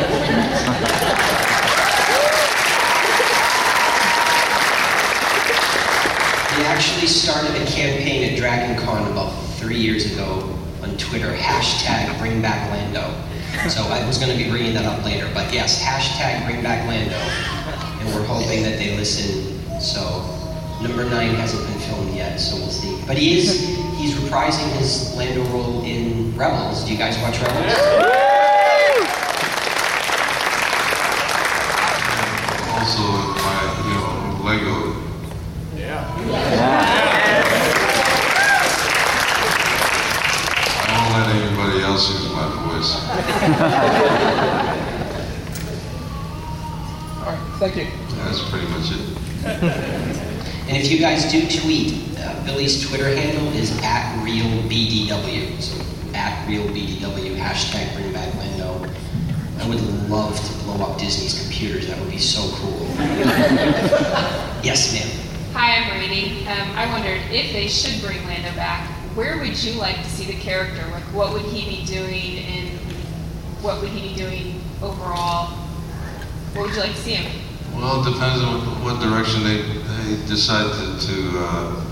[6.58, 12.18] We actually started a campaign at Dragon Con about three years ago on Twitter, hashtag
[12.18, 13.14] bring back Lando.
[13.68, 16.88] So I was going to be bringing that up later, but yes, hashtag bring back
[16.88, 17.16] Lando.
[17.16, 19.60] And we're hoping that they listen.
[19.82, 20.24] So
[20.82, 22.98] number nine hasn't been filmed yet, so we'll see.
[23.06, 26.86] But he is, he's reprising his Lando role in Rebels.
[26.86, 27.74] Do you guys watch Rebels?
[32.74, 33.04] Also,
[33.44, 34.96] my, you know, Lego.
[36.32, 36.99] I
[47.20, 47.88] All right, thank you.
[48.24, 49.02] That's pretty much it.
[50.70, 55.60] And if you guys do tweet, uh, Billy's Twitter handle is at RealBDW.
[55.60, 55.76] So
[56.14, 58.86] at RealBDW, hashtag bring back Lando.
[59.60, 61.88] I would love to blow up Disney's computers.
[61.88, 62.80] That would be so cool.
[64.64, 65.10] yes, ma'am.
[65.54, 66.48] Hi, I'm Rainey.
[66.48, 70.26] Um, I wondered if they should bring Lando back, where would you like to see
[70.26, 70.82] the character?
[70.92, 72.59] Like, what would he be doing, and
[73.62, 75.48] what would he be doing overall?
[76.54, 77.32] What would you like to see him?
[77.76, 81.86] Well, it depends on what, direction they, they decide to, to uh,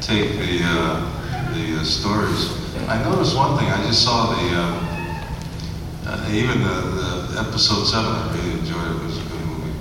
[0.00, 2.50] take the, uh, the uh, stories.
[2.88, 4.72] I noticed one thing, I just saw the, uh,
[6.06, 9.72] uh, even the, the episode seven, I really enjoyed it, it was a good movie.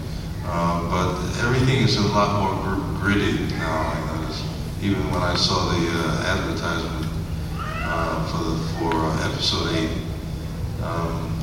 [0.46, 4.44] Uh, but everything is a lot more gr- gritty now, I noticed.
[4.82, 7.06] Even when I saw the uh, advertisement
[8.30, 8.94] for, the, for
[9.32, 10.05] episode eight.
[10.86, 11.40] Um,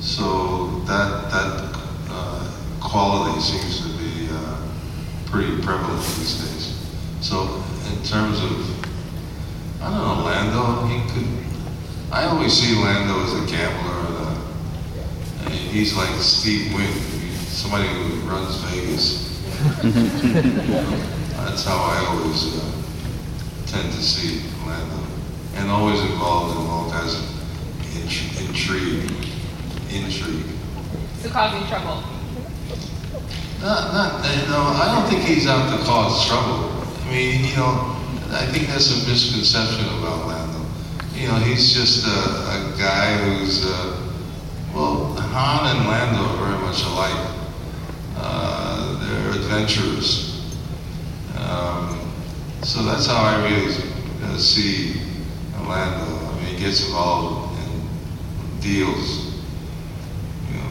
[0.00, 1.78] so that, that
[2.08, 2.50] uh,
[2.80, 4.62] quality seems to be uh,
[5.26, 6.88] pretty prevalent these days.
[7.20, 11.28] So in terms of, I don't know, Lando, he could,
[12.10, 13.96] I always see Lando as a gambler.
[15.44, 16.92] And he's like Steve Wynn,
[17.48, 19.26] somebody who runs Vegas.
[21.36, 22.72] That's how I always uh,
[23.66, 25.06] tend to see Lando.
[25.54, 27.35] And always involved in all kinds of
[28.06, 29.10] int- intrigue.
[29.90, 30.46] Intrigue.
[31.20, 32.02] So causing trouble.
[33.60, 36.70] Not, not, you know, I don't think he's out to cause trouble.
[37.02, 37.96] I mean, you know,
[38.30, 40.66] I think there's a misconception about Lando.
[41.14, 44.12] You know, he's just a, a guy who's, uh,
[44.74, 47.32] well, Han and Lando are very much alike.
[48.18, 50.44] Uh, they're adventurers.
[51.38, 51.98] Um,
[52.62, 53.74] so that's how I really
[54.24, 55.00] uh, see
[55.66, 56.04] Lando.
[56.04, 57.45] I mean, he gets involved in
[58.66, 59.26] deals,
[60.50, 60.70] you know,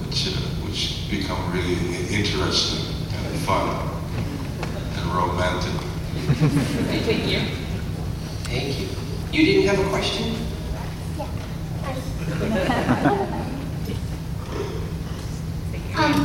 [0.00, 3.68] which, uh, which become really interesting and fun
[4.96, 5.78] and romantic.
[7.04, 7.40] Thank you.
[8.44, 8.88] Thank you.
[9.30, 10.36] You didn't have a question?
[11.18, 11.28] Yeah.
[15.94, 16.16] Um,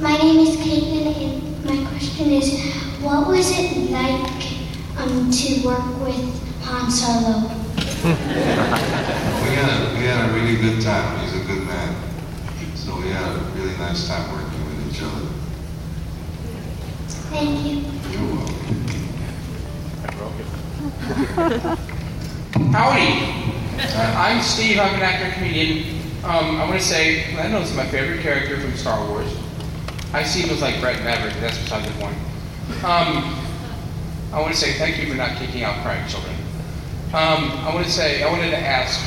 [0.00, 2.60] my name is Caitlin, and my question is,
[3.02, 4.42] what was it like
[4.98, 7.52] um, to work with Han Solo?
[8.06, 11.18] We had a, we had a really good time.
[11.20, 11.94] He's a good man.
[12.76, 13.38] So we had a
[13.96, 15.26] really nice time working with each other.
[17.30, 17.76] Thank you.
[18.12, 18.28] You're
[20.20, 20.52] welcome.
[22.72, 23.08] Howdy.
[23.78, 24.78] Uh, I'm Steve.
[24.78, 26.00] I'm an actor comedian.
[26.24, 29.34] Um, I want to say Lando's my favorite character from Star Wars.
[30.12, 31.34] I see him as like Bret Maverick.
[31.40, 32.16] That's besides the point.
[32.84, 33.36] Um,
[34.32, 36.34] I want to say thank you for not kicking out crying children.
[37.08, 39.00] Um, I want to say I wanted to ask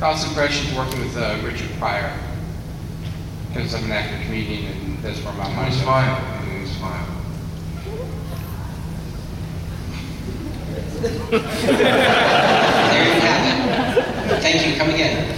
[0.00, 2.12] how's impressions working with uh, Richard Pryor
[3.52, 5.88] because I'm an actor comedian and that's where my It mind's was at.
[5.88, 6.10] fine.
[6.10, 6.70] It.
[11.30, 14.42] There you have it.
[14.42, 14.76] Thank you.
[14.78, 15.34] Come again.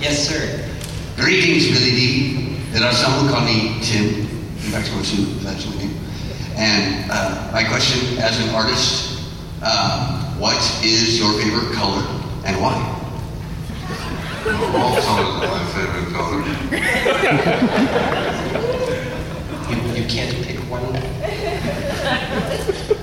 [0.00, 0.68] yes, sir.
[1.16, 2.56] Greetings, Billy D.
[2.70, 4.20] There are some who call me Tim.
[4.20, 5.96] In fact, I too, that's my name.
[6.56, 9.20] And uh, my question as an artist,
[9.62, 12.02] uh, what is your favorite color
[12.46, 12.98] and why?
[14.44, 16.42] All colors are my favorite color.
[19.70, 20.82] You, you can't pick one.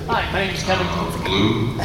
[0.06, 0.86] Hi, my name is Kevin.
[1.24, 1.80] Blue.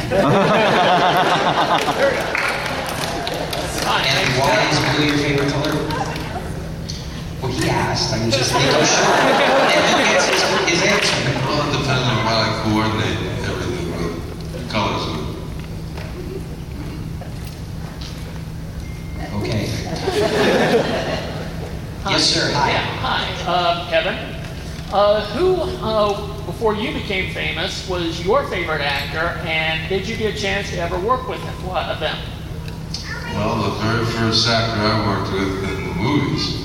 [3.96, 5.74] And why is blue your favorite color?
[7.40, 8.12] Well, he asked.
[8.12, 9.08] I'm just making sure.
[9.08, 11.16] And he gets his, his answer.
[11.46, 15.15] Well, it depends on what I coordinate everything with, colors
[20.20, 21.16] with.
[22.08, 22.52] Yes, sir.
[22.54, 22.70] Hi.
[22.70, 23.50] Yeah, hi.
[23.50, 24.36] Uh, Kevin.
[24.92, 30.34] Uh, who, uh, before you became famous, was your favorite actor, and did you get
[30.34, 31.66] a chance to ever work with them?
[31.66, 32.16] What of them?
[33.34, 36.64] Well, the very first actor I worked with in the movies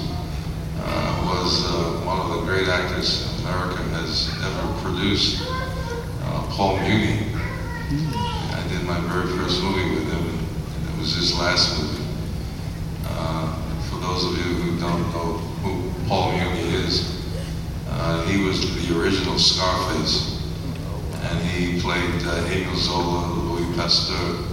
[0.84, 7.26] uh, was uh, one of the great actors America has ever produced, uh, Paul Muni.
[8.54, 12.01] I did my very first movie with him, and it was his last movie.
[14.12, 17.26] Uh, those of you who don't know who Paul Muni is,
[17.88, 20.41] uh, he was the original Scarface,
[21.24, 24.43] and he played uh, Emile Zola, Louis Pasteur,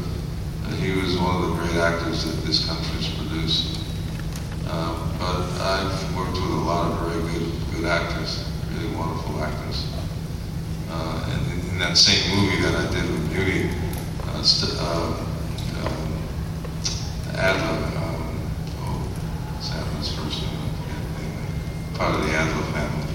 [0.65, 3.81] and he was one of the great actors that this country has produced.
[4.71, 8.45] Um, but I've worked with a lot of very good, good actors,
[8.75, 9.87] really wonderful actors.
[10.91, 13.71] Uh, and in, in that same movie that I did with Beauty,
[14.23, 15.25] uh, st- uh,
[15.83, 16.23] um,
[17.35, 18.51] Adler, um,
[18.81, 19.09] oh,
[19.55, 20.59] what's Adler's first name?
[20.59, 21.88] I forget the name.
[21.99, 23.07] Part of the Adler family.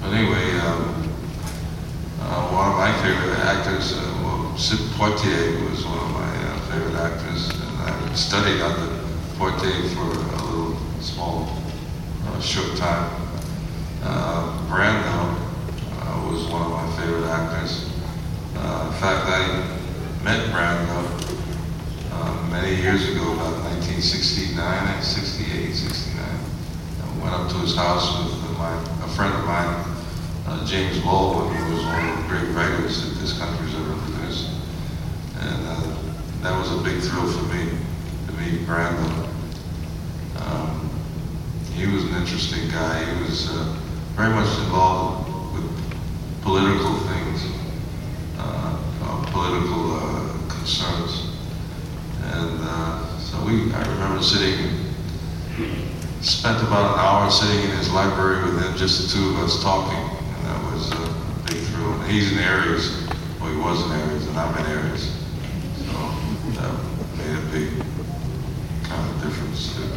[0.00, 1.02] But anyway, um,
[2.20, 6.60] uh, one of my favorite actors, uh, well, Sid Poitier was one of my uh,
[6.70, 8.86] favorite actors, and I studied under
[9.34, 11.58] Poitier for a little small,
[12.28, 13.10] uh, short time.
[14.04, 15.34] Uh, Brando
[15.98, 17.82] uh, was one of my favorite actors.
[18.54, 21.30] In fact, I met Brando
[22.48, 26.09] many years ago, about 1969, 68, 69.
[27.20, 28.72] Went up to his house with my,
[29.04, 29.84] a friend of mine,
[30.46, 34.48] uh, James Baldwin, who was one of the great writers that this country's ever produced.
[35.40, 35.96] And uh,
[36.40, 37.76] that was a big thrill for me
[38.26, 39.28] to meet Brando.
[40.40, 40.90] Um,
[41.74, 43.04] he was an interesting guy.
[43.04, 43.76] He was uh,
[44.16, 47.44] very much involved with political things,
[48.38, 51.36] uh, uh, political uh, concerns.
[52.22, 54.86] And so we, I remember sitting,
[56.20, 59.62] spent about an hour sitting in his library with him, just the two of us
[59.62, 59.98] talking.
[59.98, 61.92] And that was a big thrill.
[61.92, 63.08] And he's in Aries,
[63.40, 65.16] well, he was in Aries, and I'm in Aries.
[65.78, 65.92] So
[66.60, 66.72] that
[67.16, 67.70] made a big
[68.84, 69.88] kind of difference too.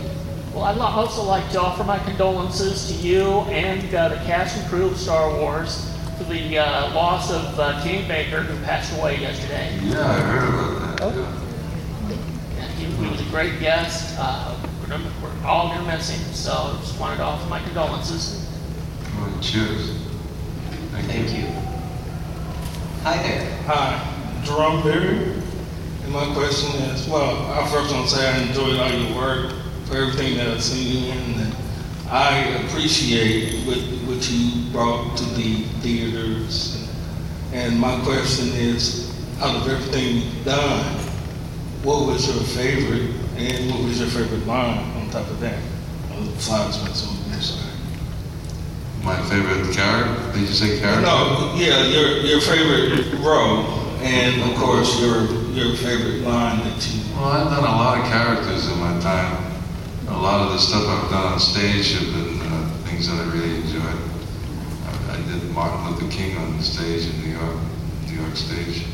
[0.54, 4.70] Well, I'd also like to offer my condolences to you and uh, the cast and
[4.70, 9.20] crew of Star Wars for the uh, loss of uh, Kenny Baker, who passed away
[9.20, 9.78] yesterday.
[9.82, 11.44] Yeah, I heard about that.
[12.56, 14.16] Yeah, he, he was a great guest.
[14.20, 14.73] Uh, we're, gonna, we're
[15.46, 18.50] all going to miss him, so I just wanted to offer my condolences.
[19.18, 19.98] Well, cheers.
[20.92, 21.46] Thank you.
[23.04, 23.58] Hi there.
[23.64, 25.34] Hi, Jerome Berry.
[26.04, 29.54] And my question is, well, I first want to say I enjoyed all your work
[29.86, 31.40] for everything that I've seen you in.
[31.42, 31.56] And
[32.10, 33.78] I appreciate what,
[34.08, 36.90] what you brought to the theaters.
[37.52, 40.86] And my question is, out of everything you've done,
[41.84, 45.62] what was your favorite and what was your favorite line on top of that?
[46.12, 47.70] On the flies went so I'm sorry.
[49.04, 50.32] My favorite character?
[50.32, 51.02] Did you say character?
[51.02, 53.66] No, yeah, your your favorite role,
[54.02, 57.02] and of course your your favorite line that you.
[57.16, 59.52] Well, I've done a lot of characters in my time.
[60.08, 63.26] A lot of the stuff I've done on stage have been uh, things that I
[63.34, 63.84] really enjoyed.
[64.88, 67.58] I, I did Martin Luther King on the stage in New York,
[68.08, 68.86] New York stage,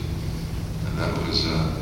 [0.88, 1.82] and that was uh,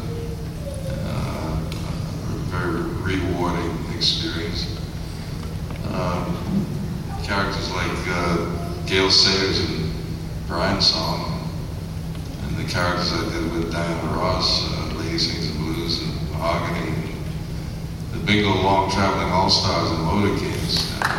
[0.89, 4.77] uh, a very rewarding experience.
[5.91, 6.65] Um,
[7.23, 9.91] characters like uh, Gale Sayers and
[10.47, 11.49] Brian Song,
[12.43, 16.93] and the characters I did with Diana Ross, uh, Lady Sings Blues, and Mahogany,
[18.11, 20.99] the Bingo Long Traveling All Stars and Motor Kings.
[20.99, 21.11] That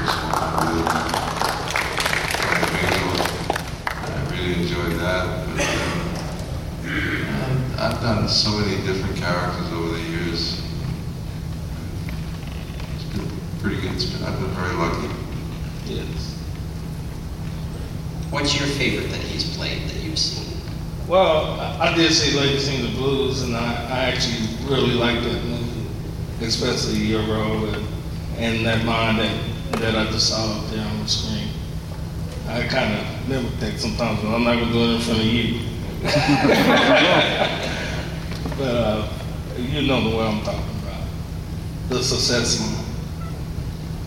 [4.06, 4.54] I really.
[4.62, 5.26] Enjoyed that.
[6.86, 10.67] Uh, I've done so many different characters over the years.
[13.58, 13.96] It's been pretty good.
[13.96, 15.08] It's I've been very lucky.
[15.86, 16.36] Yes.
[18.30, 20.60] What's your favorite that he's played that you've seen?
[21.08, 25.24] Well, I, I did see Lady Sing the Blues, and I, I actually really liked
[25.24, 25.86] that movie,
[26.42, 27.84] especially your role and,
[28.36, 29.36] and that line that,
[29.80, 31.48] that I just saw up there on the screen.
[32.46, 35.20] I kind of mimic that sometimes, but I'm not going to do it in front
[35.20, 35.60] of you.
[38.56, 39.08] but uh,
[39.56, 41.02] you know the way I'm talking about.
[41.88, 42.77] the success line.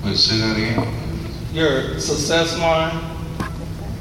[0.04, 0.88] Wait, say that again?
[1.54, 2.95] Your success line,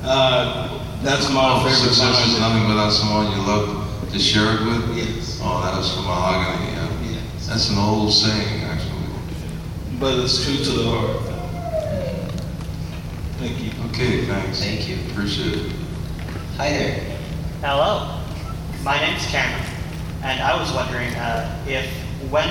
[0.02, 2.40] uh, that's my Oh, favorite Success is line.
[2.40, 4.96] nothing without someone you love to share it with?
[4.96, 5.40] Yes.
[5.42, 7.20] Oh, that was from Mahogany, yeah.
[7.46, 8.92] That's an old saying, actually.
[9.98, 11.16] But it's true to the heart.
[13.38, 13.70] Thank you.
[13.88, 14.60] Okay, thanks.
[14.62, 14.96] Thank you.
[15.10, 15.72] Appreciate it.
[16.56, 17.16] Hi there.
[17.62, 18.20] Hello,
[18.84, 19.64] my name's Cameron,
[20.22, 21.86] and I was wondering uh, if
[22.30, 22.48] when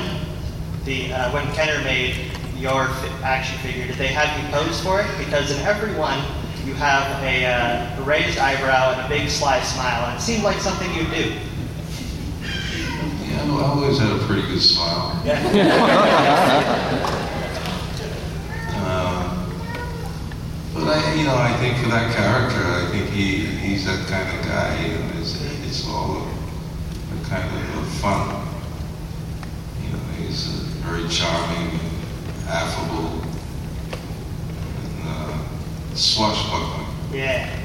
[0.86, 2.29] the uh, when Kenner made
[2.60, 2.88] your
[3.24, 5.08] action figure, did they have you pose for it?
[5.18, 6.20] Because in every one,
[6.66, 10.60] you have a uh, raised eyebrow and a big sly smile, and it seemed like
[10.60, 11.34] something you'd do.
[13.30, 15.22] Yeah, I always had a pretty good smile.
[15.26, 17.16] Uh,
[20.80, 24.40] But I, you know, I think for that character, I think he, he's that kind
[24.40, 28.48] of guy, and it's, it's all a, a kind of a fun.
[29.84, 30.46] You know, he's
[30.86, 31.80] very charming,
[32.50, 33.22] affable,
[34.72, 36.88] and uh, swashbuckling.
[37.14, 37.56] Yeah.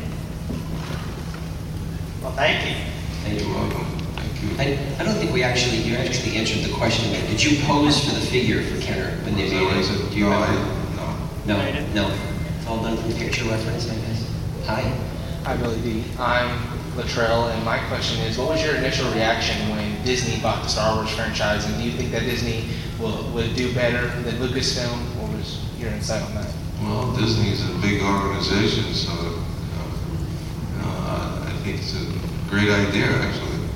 [2.23, 2.77] Well, thank you.
[3.23, 3.47] Thank you.
[3.47, 3.85] You're welcome.
[4.17, 4.49] Thank you.
[4.59, 7.27] I, I don't think we actually, you actually answered the question there.
[7.29, 10.11] Did you pose for the figure for Kenner when they Was that made what it?
[10.13, 10.71] Do you No, I remember?
[11.73, 12.15] didn't, No, no.
[12.59, 14.31] It's all done from picture reference, I guess.
[14.67, 14.81] Hi.
[15.45, 16.05] Hi, Billy D.
[16.19, 16.49] I'm
[16.97, 20.97] Latrell, and my question is, what was your initial reaction when Disney bought the Star
[20.97, 22.69] Wars franchise, and do you think that Disney
[23.01, 24.99] will would do better than Lucasfilm?
[25.17, 26.53] What was your insight on that?
[26.83, 29.43] Well, Disney's a big organization, so you
[30.83, 33.67] uh, I think it's a great idea, actually,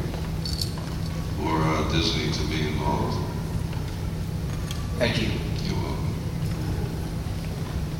[1.38, 3.16] for uh, Disney to be involved.
[4.98, 5.28] Thank you.
[5.64, 6.14] You're welcome.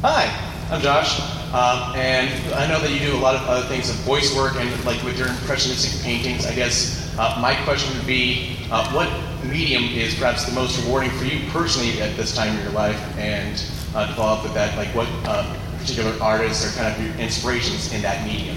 [0.02, 1.18] Hi, I'm Josh,
[1.54, 4.56] um, and I know that you do a lot of other things of voice work
[4.56, 6.44] and like with your impressionistic paintings.
[6.44, 9.10] I guess uh, my question would be, uh, what
[9.44, 12.98] medium is perhaps the most rewarding for you personally at this time in your life?
[13.18, 13.62] And
[13.94, 15.44] uh, to follow up with that, like what uh,
[15.78, 18.56] particular artists are kind of your inspirations in that medium?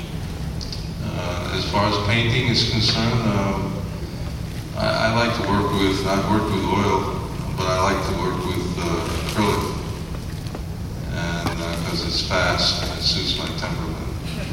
[1.03, 3.73] Uh, as far as painting is concerned, um,
[4.77, 7.19] I, I like to work with, I've worked with oil,
[7.57, 8.83] but I like to work with uh,
[9.27, 9.77] acrylic.
[11.13, 13.97] And because it's fast and it suits my temperament.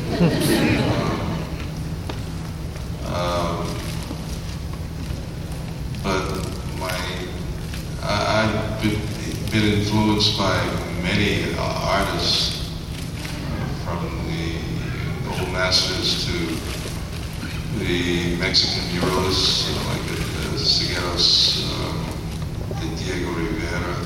[3.06, 3.78] um,
[6.02, 6.24] but
[6.78, 6.96] my,
[8.02, 9.00] I, I've been,
[9.52, 10.64] influenced by
[11.02, 12.70] many uh, artists
[13.82, 14.54] from the
[15.28, 16.36] old masters to
[17.80, 20.06] the Mexican muralists like
[20.56, 21.92] Siqueiros, uh,
[22.78, 23.96] de Diego Rivera,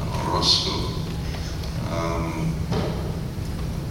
[0.00, 0.74] uh, Orozco,
[1.92, 2.52] um,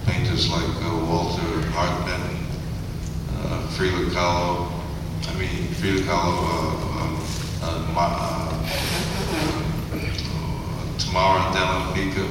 [0.06, 0.68] painters like
[1.08, 2.46] Walter Hartman,
[3.46, 4.68] uh, Frida Kahlo,
[5.26, 6.44] I mean Frida Kahlo,
[7.00, 7.16] um,
[11.14, 12.26] Ma- Tamara de Lempicka,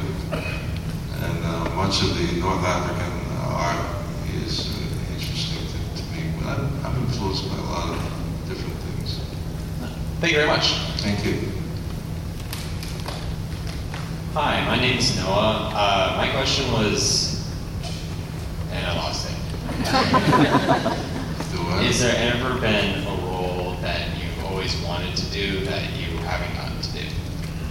[1.22, 3.86] and uh, much of the North African uh, art
[4.44, 6.20] is uh, interesting to, to me.
[6.38, 7.98] But I'm, I'm influenced by a lot of
[8.48, 9.20] different things.
[10.20, 10.72] Thank you very much.
[11.00, 11.52] Thank you.
[14.34, 15.70] Hi, my name is Noah.
[15.74, 17.48] Uh, my question was,
[18.72, 19.36] and I lost it.
[21.88, 26.54] Is there ever been a role that you've always wanted to do that you haven't
[26.54, 26.65] gotten to do?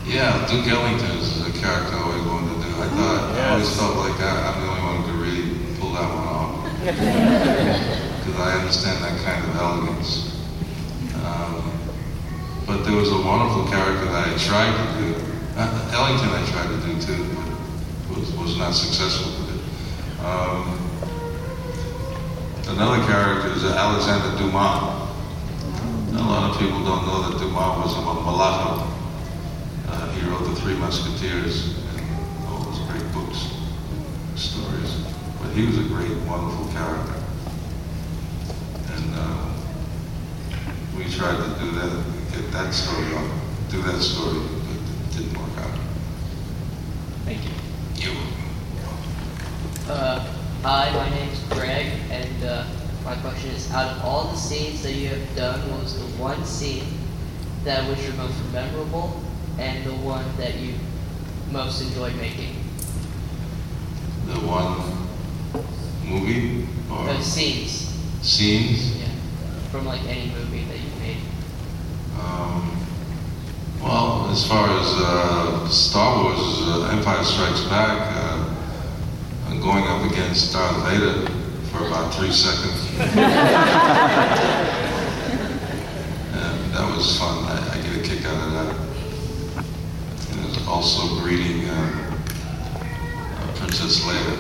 [0.05, 2.75] Yeah, Duke Ellington is a character I always wanted to do.
[2.77, 5.49] I thought, I always felt like I, I'm the only one who could really
[5.79, 8.01] pull that one off.
[8.25, 10.33] Because I understand that kind of elegance.
[11.25, 11.61] Um,
[12.65, 15.15] but there was a wonderful character that I tried to do.
[15.57, 17.23] Uh, Ellington I tried to do too,
[18.09, 20.25] but was, was not successful with it.
[20.25, 20.73] Um,
[22.73, 25.05] another character is Alexander Dumas.
[26.13, 28.94] A lot of people don't know that Dumas was a mulatto.
[30.25, 33.45] He wrote The Three Musketeers and all those great books,
[34.35, 35.05] stories.
[35.39, 37.13] But he was a great, wonderful character.
[38.89, 39.53] And uh,
[40.97, 42.03] we tried to do that,
[42.33, 45.79] get that story on, do that story, but it didn't work out.
[47.25, 48.11] Thank you.
[48.11, 48.17] You.
[49.87, 52.65] Uh, hi, my name's Greg, and uh,
[53.03, 56.17] my question is: Out of all the scenes that you have done, what was the
[56.17, 56.97] one scene
[57.63, 59.21] that was your most memorable,
[59.57, 60.73] and the one that you
[61.51, 62.55] most enjoyed making?
[64.27, 64.81] The one
[66.03, 68.97] movie or The scenes, scenes.
[68.97, 69.07] yeah,
[69.71, 71.17] from like any movie that you made.
[72.19, 72.71] Um,
[73.81, 78.55] well, as far as uh, Star Wars, uh, Empire Strikes Back, uh,
[79.47, 81.27] I'm going up against Darth Vader
[81.71, 82.89] for about three seconds.
[86.33, 87.45] and that was fun.
[87.45, 88.84] I, I get a kick out of that.
[90.67, 94.35] Also greeting uh, uh, Princess Leia.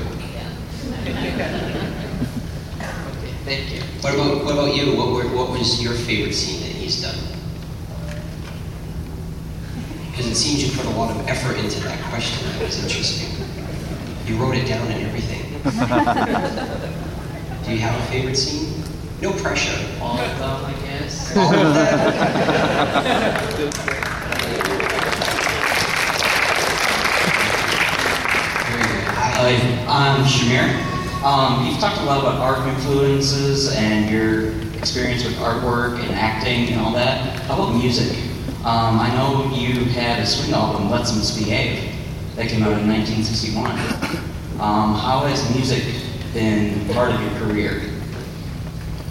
[3.45, 3.81] Thank you.
[4.01, 4.95] What about what about you?
[4.97, 7.15] What were, what was your favorite scene that he's done?
[10.09, 12.49] Because it seems you put a lot of effort into that question.
[12.53, 13.29] That was interesting.
[14.25, 15.43] You wrote it down and everything.
[17.65, 18.83] Do you have a favorite scene?
[19.21, 19.77] No pressure.
[20.01, 21.35] All of them, I guess.
[21.37, 21.73] All of
[29.45, 29.53] Hi,
[29.87, 30.73] I'm Shamir.
[31.23, 36.69] Um, you've talked a lot about art influences and your experience with artwork and acting
[36.69, 37.41] and all that.
[37.41, 38.17] How about music?
[38.65, 41.93] Um, I know you had a swing album, Let's Misbehave,
[42.35, 43.69] that came out in 1961.
[44.59, 45.83] Um, how has music
[46.33, 47.83] been part of your career?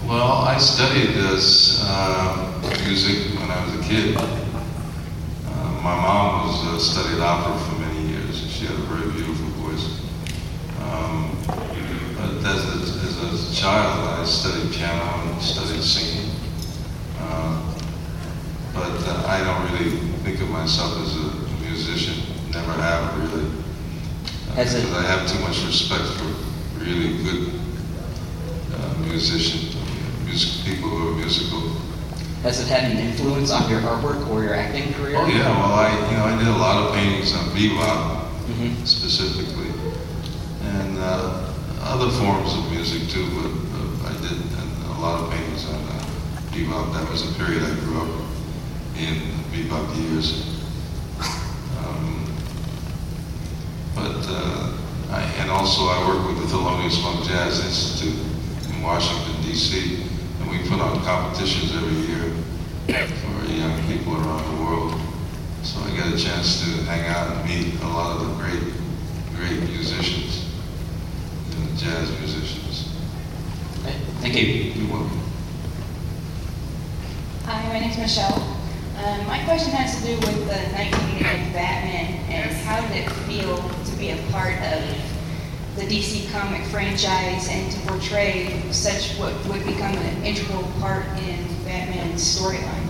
[0.05, 4.17] Well, I studied this uh, music when I was a kid.
[4.17, 8.51] Uh, my mom was uh, studied opera for many years.
[8.51, 10.01] She had a very beautiful voice.
[10.95, 16.29] Um, but as a, as a child, I studied piano and studied singing.
[17.19, 17.73] Uh,
[18.73, 21.33] but uh, I don't really think of myself as a
[21.65, 22.13] musician.
[22.51, 23.45] Never have really.
[24.53, 26.29] Uh, As because I have too much respect for
[26.77, 27.59] really good
[28.75, 29.75] uh, musicians,
[30.25, 31.61] music, people who are musical.
[32.43, 35.15] Has it had an influence on your artwork or your acting career?
[35.17, 38.85] Oh yeah, well I you know I did a lot of paintings on bebop Mm-hmm.
[38.85, 39.73] specifically,
[40.61, 41.54] and uh,
[41.95, 43.23] other forms of music too.
[43.39, 46.03] But uh, I did a lot of paintings on uh,
[46.51, 46.91] bebop.
[46.91, 48.21] That was a period I grew up
[48.99, 49.15] in
[49.51, 50.59] bebop years.
[51.79, 52.35] Um,
[53.95, 54.75] but uh,
[55.09, 58.19] I, and also I work with the Thelonious Monk Jazz Institute
[58.67, 60.03] in Washington D.C.
[60.41, 64.99] and we put on competitions every year for young people around the world.
[65.63, 68.63] So I got a chance to hang out and meet a lot of the great,
[69.37, 70.44] great musicians,
[71.75, 72.89] you jazz musicians.
[74.21, 74.45] Thank you.
[74.45, 75.19] You're welcome.
[77.43, 78.33] Hi, my name's Michelle.
[78.97, 83.57] Um, my question has to do with the 1988 Batman and how did it feel
[83.57, 84.83] to be a part of
[85.75, 91.45] the DC comic franchise and to portray such what would become an integral part in
[91.65, 92.87] Batman's storyline?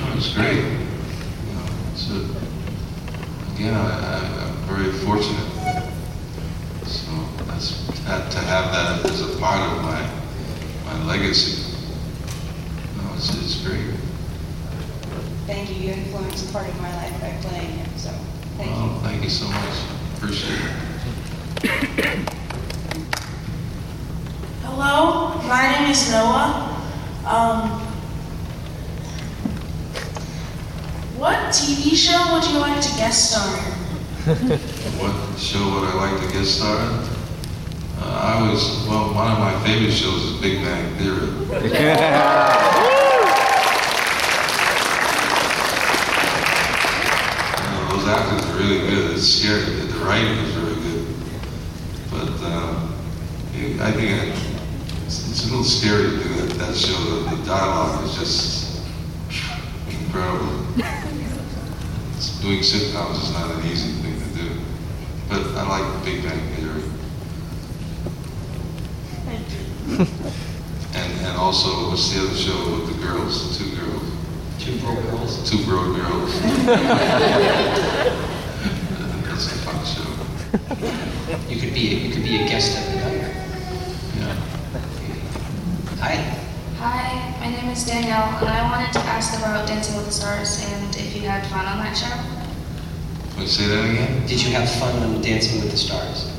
[0.00, 0.56] Oh, it's great.
[0.56, 5.67] You know, it's a, again, I, I, I'm very fortunate.
[8.08, 10.00] So to have that as a part of my
[10.86, 11.76] my legacy.
[12.96, 13.84] No, it's, it's great.
[15.46, 15.76] Thank you.
[15.76, 18.08] You influenced a part of my life by playing it, so
[18.56, 18.76] thank you.
[18.76, 19.74] Well, thank you so much.
[20.16, 20.70] Appreciate it.
[24.62, 26.80] Hello, my name is Noah.
[27.26, 27.78] Um,
[31.18, 33.64] what TV show would you like to guest star in?
[34.98, 37.17] what show would I like to get started?
[38.00, 41.28] Uh, I was, well, one of my favorite shows is Big Bang Theory.
[46.60, 49.12] Uh, those actors are really good.
[49.12, 49.64] It's scary.
[49.64, 51.06] The writing is really good.
[52.10, 52.28] But
[53.54, 54.38] it- I think it,
[55.06, 56.94] it's, it's a little scary to do that, that show.
[56.96, 58.82] The, the dialogue is just
[59.88, 60.64] incredible.
[62.42, 64.60] Doing sitcoms is not an easy thing to do.
[65.28, 66.82] But I like Big Bang Theory.
[70.94, 73.58] And, and also, what's the other show with the girls?
[73.58, 74.02] Two girls.
[74.58, 75.48] Two broke girls.
[75.48, 76.40] Two broke girls.
[79.28, 80.08] That's a fun show.
[81.48, 83.28] You could be you could be a guest at the diner.
[84.16, 84.34] Yeah.
[86.00, 86.14] Hi.
[86.78, 90.64] Hi, my name is Danielle, and I wanted to ask about Dancing with the Stars
[90.64, 92.16] and if you had fun on that show.
[93.34, 94.26] Can you say that again?
[94.26, 96.32] Did you have fun on Dancing with the Stars?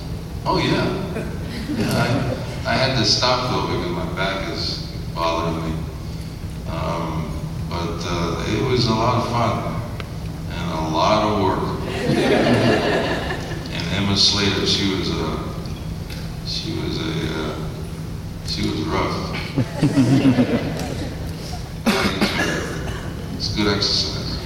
[0.45, 1.38] Oh yeah.
[1.77, 2.33] Yeah,
[2.65, 5.73] I, I had to stop though because my back is bothering me.
[6.67, 7.29] Um,
[7.69, 9.75] but uh, it was a lot of fun
[10.49, 11.59] and a lot of work.
[13.71, 15.37] and Emma Slater, she was a,
[16.47, 17.55] she was a, uh,
[18.47, 19.35] she was rough.
[23.37, 24.39] it's good exercise.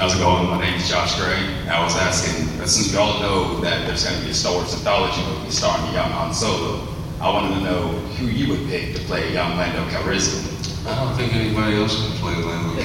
[0.00, 0.48] How's it going?
[0.48, 1.44] My name is Josh Gray.
[1.68, 4.72] I was asking, since we all know that there's going to be a Star Wars
[4.72, 6.88] anthology movie starring young Han Solo,
[7.20, 10.40] I wanted to know who you would pick to play young Lando Calrissian.
[10.86, 12.80] I don't think anybody else can play Lando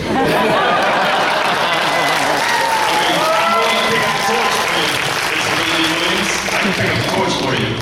[6.51, 7.79] I can pick up the torch for you.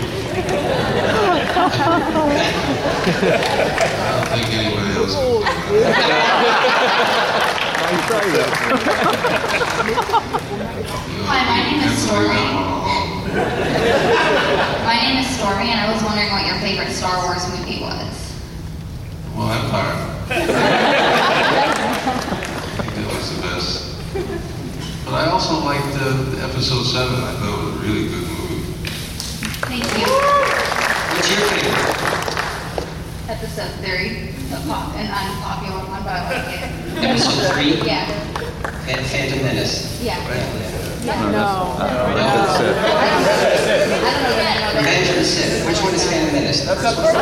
[3.97, 5.17] I don't think anybody else
[7.85, 7.99] Hi,
[11.49, 12.47] my name is Stormy.
[14.85, 18.31] My name is Stormy, and I was wondering what your favorite Star Wars movie was.
[19.35, 20.15] Well, Empire.
[20.29, 20.33] I
[22.79, 23.99] think that was the best.
[25.03, 27.13] But I also liked uh, Episode 7.
[27.13, 28.63] I thought it was a really good movie.
[29.67, 30.07] Thank you.
[31.15, 31.92] What's your favorite?
[33.33, 36.69] Episode three, the pop, an unpopular one, but I like it.
[37.03, 37.81] Episode three?
[37.81, 38.05] Yeah.
[38.85, 39.99] Phan- Phantom Menace.
[40.03, 40.21] Yeah.
[41.03, 41.31] No.
[41.33, 41.73] No.
[44.77, 45.65] Revenge of the Sith.
[45.65, 46.61] Which one is Phantom Menace?
[46.61, 47.15] The first one?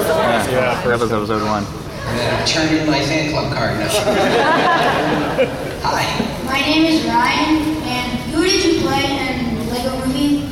[0.52, 1.64] Yeah, that was episode one.
[1.64, 3.88] I'm gonna turn in my fan club card now.
[5.82, 6.04] Hi.
[6.46, 7.56] My name is Ryan,
[7.88, 10.50] and who did you play in Lego Movie?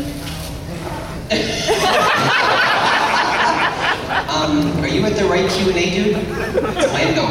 [4.39, 6.15] Um, are you at the right Q and A, dude?
[6.15, 7.25] It's Lando.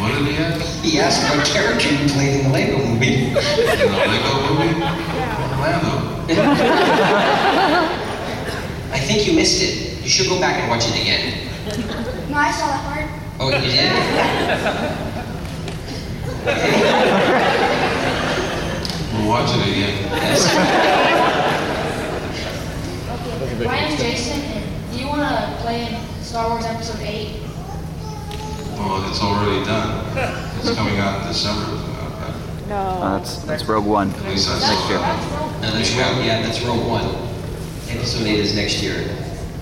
[0.00, 0.82] What did he ask?
[0.82, 3.26] He asked what character you played in the Lego movie.
[3.26, 4.72] In the Lego movie?
[5.52, 5.92] Orlando.
[8.90, 10.02] I think you missed it.
[10.02, 11.50] You should go back and watch it again.
[12.30, 13.06] No, I saw that part.
[13.38, 13.92] Oh, you did?
[19.12, 21.13] We'll watch it again.
[23.62, 27.40] My name's Jason, and do you want to play in Star Wars Episode 8?
[28.74, 30.50] Well, it's already done.
[30.64, 31.76] It's coming out in December.
[32.70, 32.74] No.
[32.74, 34.10] Uh, that's that's Rogue One.
[34.10, 34.98] At least I Next saw year.
[35.60, 37.04] No, that's Rogue, yeah, that's Rogue One.
[37.90, 38.96] Episode 8 is next year.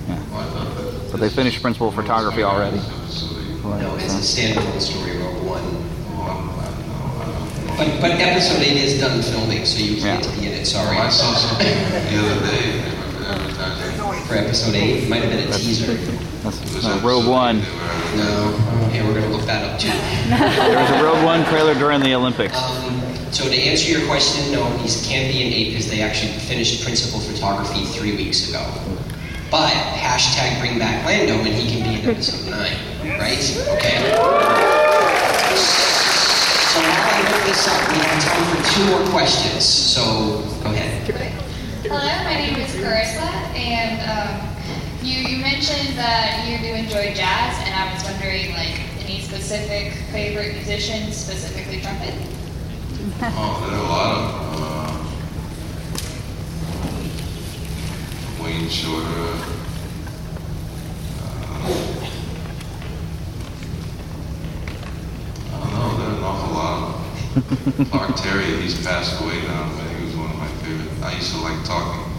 [0.09, 1.09] Yeah.
[1.11, 2.77] But they finished principal photography already.
[2.79, 5.83] No, it's a standalone story, Rogue One.
[7.77, 10.97] But, but episode 8 is done filming, so you can't be in it, sorry.
[10.97, 13.02] I saw something the other day.
[14.33, 14.73] They were advertising.
[14.73, 15.95] For episode 8, it might have been a teaser.
[16.43, 17.61] That's no, Rogue One.
[18.17, 18.51] No,
[18.93, 19.89] yeah, we're gonna look that up too.
[20.29, 22.57] There was a Rogue One trailer during the Olympics.
[22.57, 26.33] Um, so to answer your question, no, he can't be an eight because they actually
[26.33, 28.63] finished principal photography three weeks ago.
[29.51, 32.77] But hashtag bring back Lando and he can be in episode nine,
[33.19, 33.39] right?
[33.77, 34.01] Okay.
[36.73, 39.65] So now I look this up, we have time for two more questions.
[39.65, 40.92] So go ahead.
[41.93, 43.21] Hello, my name is Carissa,
[43.55, 44.49] and um,
[45.03, 49.93] you, you mentioned that you do enjoy jazz, and I was wondering, like, any specific
[50.11, 52.15] favorite musicians, specifically trumpet?
[53.21, 54.25] Oh, there are a lot of
[58.41, 59.05] uh, Wayne Shorter.
[61.21, 61.69] Uh,
[65.53, 65.93] I don't know.
[65.99, 67.05] There are an awful lot.
[67.77, 70.92] of Clark Terry, he's passed away now, but he was one of my favorite.
[71.03, 72.13] I used to like talking,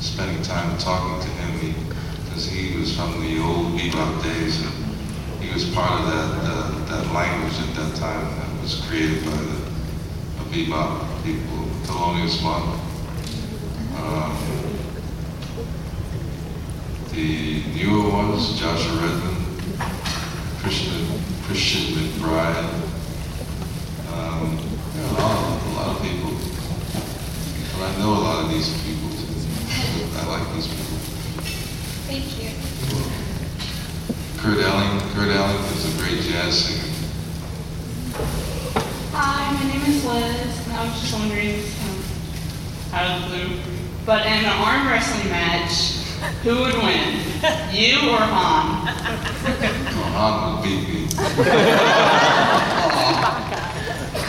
[0.00, 1.74] spending time talking to him
[2.24, 4.60] because he, was from the old bebop days.
[4.62, 4.72] And
[5.40, 9.30] he was part of that uh, that language at that time that was created by
[9.30, 9.66] the
[10.38, 12.80] the bebop people, Thelonious Monk.
[13.96, 14.36] Um,
[17.12, 19.36] the newer ones, Joshua Redman,
[20.60, 21.06] Christian,
[21.44, 22.64] Christian McBride.
[24.12, 24.58] Um,
[24.98, 26.35] a lot, of, a lot of people.
[27.76, 29.10] And I know a lot of these people.
[29.10, 29.18] Too.
[30.16, 30.96] I like these people.
[32.08, 32.48] Thank you.
[34.40, 36.88] Kurt Elling, Kurt Elling is a great jazz singer.
[39.12, 42.00] Hi, my name is Liz, and I was just wondering, um,
[42.94, 43.60] out of the blue,
[44.06, 45.98] but in an arm wrestling match,
[46.44, 47.20] who would win,
[47.74, 48.86] you or Han?
[50.16, 51.08] Han would beat me.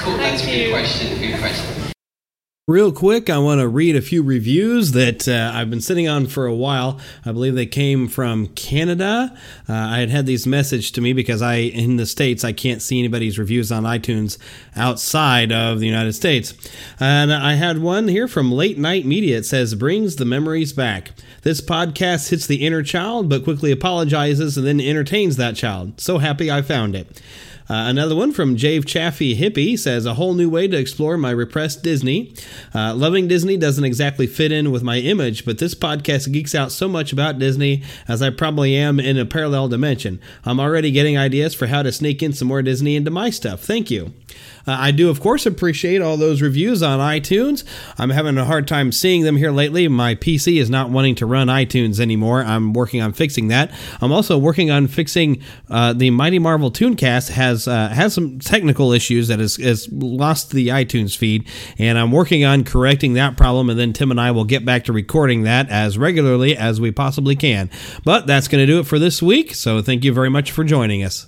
[0.03, 1.17] Cool, that's a good question.
[1.19, 1.86] Good question.
[2.69, 6.27] Real quick, I want to read a few reviews that uh, I've been sitting on
[6.27, 6.99] for a while.
[7.23, 9.33] I believe they came from Canada.
[9.69, 12.81] Uh, I had had these messaged to me because I, in the States, I can't
[12.81, 14.37] see anybody's reviews on iTunes
[14.75, 16.53] outside of the United States.
[16.99, 19.37] And I had one here from Late Night Media.
[19.37, 21.11] It says, brings the memories back.
[21.43, 26.01] This podcast hits the inner child, but quickly apologizes and then entertains that child.
[26.01, 27.21] So happy I found it.
[27.69, 31.31] Uh, another one from Jave Chaffee Hippie says a whole new way to explore my
[31.31, 32.33] repressed Disney.
[32.73, 36.71] Uh, loving Disney doesn't exactly fit in with my image, but this podcast geeks out
[36.71, 40.21] so much about Disney as I probably am in a parallel dimension.
[40.45, 43.61] I'm already getting ideas for how to sneak in some more Disney into my stuff.
[43.61, 44.13] Thank you.
[44.67, 47.63] Uh, I do, of course, appreciate all those reviews on iTunes.
[47.97, 49.87] I'm having a hard time seeing them here lately.
[49.87, 52.43] My PC is not wanting to run iTunes anymore.
[52.43, 53.71] I'm working on fixing that.
[54.01, 58.91] I'm also working on fixing uh, the Mighty Marvel Tooncast has uh, has some technical
[58.91, 61.47] issues that has, has lost the iTunes feed,
[61.77, 63.69] and I'm working on correcting that problem.
[63.69, 66.91] And then Tim and I will get back to recording that as regularly as we
[66.91, 67.69] possibly can.
[68.03, 69.55] But that's going to do it for this week.
[69.55, 71.27] So thank you very much for joining us.